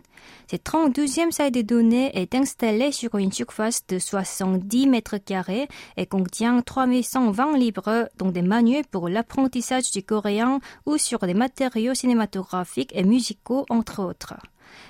Cette 0.50 0.64
32e 0.64 1.32
salle 1.32 1.52
de 1.52 1.62
données 1.62 2.18
est 2.18 2.34
installée 2.34 2.94
sur 2.94 3.16
une 3.16 3.34
surface 3.34 3.86
de 3.90 4.00
70 4.00 4.88
mètres 4.88 5.18
carrés 5.18 5.68
et 5.98 6.06
contient 6.06 6.62
3120 6.62 7.58
livres 7.58 8.10
dont 8.18 8.32
des 8.32 8.42
manuels 8.42 8.88
pour 8.90 9.10
l'apprentissage 9.10 9.92
du 9.92 10.04
coréen 10.04 10.62
ou 10.86 10.98
sur 10.98 11.20
des 11.20 11.34
matériaux 11.34 11.96
cinématographiques 11.96 12.96
et 12.96 13.04
musicaux 13.04 13.66
entre 13.70 14.02
autres. 14.02 14.36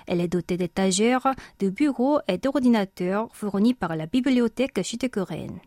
Elle 0.07 0.21
est 0.21 0.27
dotée 0.27 0.57
d'étagères, 0.57 1.33
de 1.59 1.69
bureaux 1.69 2.19
et 2.27 2.37
d'ordinateurs 2.37 3.29
fournis 3.33 3.73
par 3.73 3.95
la 3.95 4.05
bibliothèque 4.05 4.79
sud-coréenne. 4.83 5.59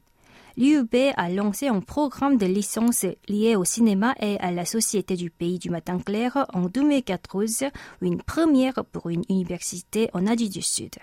L'UB 0.57 1.13
a 1.17 1.31
lancé 1.31 1.69
un 1.69 1.81
programme 1.81 2.37
de 2.37 2.47
licence 2.47 3.07
lié 3.29 3.55
au 3.55 3.65
cinéma 3.65 4.17
et 4.21 4.41
à 4.41 4.51
la 4.51 4.65
Société 4.65 5.15
du 5.15 5.31
pays 5.31 5.61
du 5.61 5.71
matin 5.71 6.01
clair 6.01 6.47
en 6.53 6.63
2014, 6.63 7.65
une 8.01 8.21
première 8.21 8.85
pour 8.85 9.09
une 9.09 9.23
université 9.29 10.11
en 10.15 10.27
Asie 10.27 10.49
du 10.49 10.63
Sud. 10.63 10.97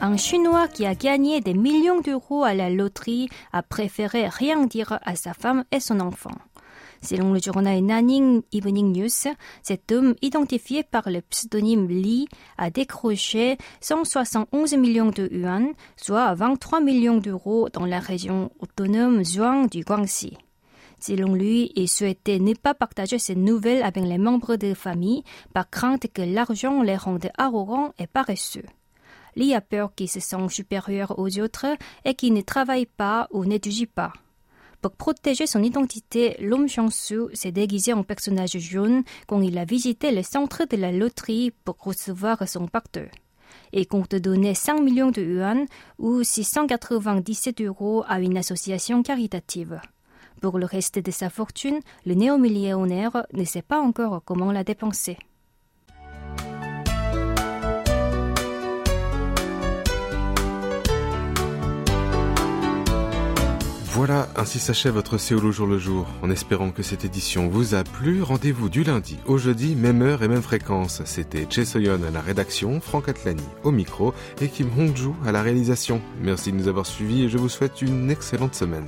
Un 0.00 0.16
Chinois 0.16 0.68
qui 0.68 0.86
a 0.86 0.94
gagné 0.94 1.40
des 1.40 1.54
millions 1.54 2.00
d'euros 2.00 2.44
à 2.44 2.54
la 2.54 2.70
loterie 2.70 3.28
a 3.52 3.64
préféré 3.64 4.28
rien 4.28 4.64
dire 4.64 5.00
à 5.02 5.16
sa 5.16 5.34
femme 5.34 5.64
et 5.72 5.80
son 5.80 5.98
enfant. 5.98 6.30
Selon 7.02 7.32
le 7.32 7.40
journal 7.40 7.80
Nanning 7.80 8.42
Evening 8.52 8.92
News, 8.92 9.32
cet 9.62 9.90
homme, 9.90 10.14
identifié 10.22 10.84
par 10.84 11.10
le 11.10 11.20
pseudonyme 11.20 11.88
Li, 11.88 12.28
a 12.58 12.70
décroché 12.70 13.58
171 13.80 14.74
millions 14.74 15.10
de 15.10 15.28
yuan, 15.32 15.72
soit 15.96 16.32
23 16.32 16.80
millions 16.80 17.18
d'euros 17.18 17.68
dans 17.68 17.84
la 17.84 17.98
région 17.98 18.52
autonome 18.60 19.24
Zhuang 19.24 19.68
du 19.68 19.82
Guangxi. 19.82 20.38
Selon 21.00 21.34
lui, 21.34 21.72
il 21.74 21.88
souhaitait 21.88 22.38
ne 22.38 22.54
pas 22.54 22.74
partager 22.74 23.18
ces 23.18 23.34
nouvelles 23.34 23.82
avec 23.82 24.04
les 24.04 24.18
membres 24.18 24.54
de 24.54 24.74
famille 24.74 25.24
par 25.52 25.68
crainte 25.68 26.06
que 26.12 26.22
l'argent 26.22 26.82
les 26.82 26.96
rende 26.96 27.30
arrogants 27.36 27.92
et 27.98 28.06
paresseux. 28.06 28.64
Li 29.36 29.54
a 29.54 29.60
peur 29.60 29.94
qu'il 29.94 30.08
se 30.08 30.20
sent 30.20 30.48
supérieur 30.48 31.18
aux 31.18 31.38
autres 31.38 31.76
et 32.04 32.14
qu'il 32.14 32.34
ne 32.34 32.40
travaille 32.40 32.86
pas 32.86 33.28
ou 33.30 33.44
n'étudie 33.44 33.86
pas. 33.86 34.12
Pour 34.80 34.92
protéger 34.92 35.48
son 35.48 35.62
identité, 35.62 36.36
l'homme 36.38 36.68
chanceux 36.68 37.30
s'est 37.34 37.50
déguisé 37.50 37.92
en 37.92 38.04
personnage 38.04 38.58
jaune 38.58 39.02
quand 39.26 39.40
il 39.40 39.58
a 39.58 39.64
visité 39.64 40.12
le 40.12 40.22
centre 40.22 40.66
de 40.66 40.76
la 40.76 40.92
loterie 40.92 41.52
pour 41.64 41.76
recevoir 41.80 42.46
son 42.46 42.68
pacte. 42.68 43.00
Il 43.72 43.88
compte 43.88 44.14
donner 44.14 44.54
5 44.54 44.80
millions 44.80 45.10
de 45.10 45.22
yuan 45.22 45.66
ou 45.98 46.22
697 46.22 47.60
euros 47.62 48.04
à 48.06 48.20
une 48.20 48.38
association 48.38 49.02
caritative. 49.02 49.80
Pour 50.40 50.58
le 50.58 50.66
reste 50.66 51.00
de 51.00 51.10
sa 51.10 51.28
fortune, 51.28 51.80
le 52.06 52.14
néo-millionnaire 52.14 53.26
ne 53.32 53.44
sait 53.44 53.62
pas 53.62 53.80
encore 53.80 54.22
comment 54.24 54.52
la 54.52 54.62
dépenser. 54.62 55.18
Voilà, 63.90 64.28
ainsi 64.36 64.58
s'achève 64.58 64.94
votre 64.94 65.16
Séoul 65.16 65.50
jour 65.50 65.66
le 65.66 65.78
jour. 65.78 66.06
En 66.22 66.30
espérant 66.30 66.70
que 66.70 66.82
cette 66.82 67.04
édition 67.04 67.48
vous 67.48 67.74
a 67.74 67.84
plu, 67.84 68.22
rendez-vous 68.22 68.68
du 68.68 68.84
lundi 68.84 69.18
au 69.26 69.38
jeudi, 69.38 69.74
même 69.74 70.02
heure 70.02 70.22
et 70.22 70.28
même 70.28 70.42
fréquence. 70.42 71.02
C'était 71.06 71.46
Che 71.50 71.60
à 71.76 72.10
la 72.10 72.20
rédaction, 72.20 72.80
Franck 72.80 73.08
Atlani 73.08 73.42
au 73.64 73.70
micro 73.70 74.12
et 74.40 74.48
Kim 74.48 74.68
Hongju 74.78 75.12
à 75.24 75.32
la 75.32 75.42
réalisation. 75.42 76.02
Merci 76.20 76.52
de 76.52 76.58
nous 76.58 76.68
avoir 76.68 76.86
suivis 76.86 77.24
et 77.24 77.28
je 77.28 77.38
vous 77.38 77.48
souhaite 77.48 77.80
une 77.80 78.10
excellente 78.10 78.54
semaine. 78.54 78.86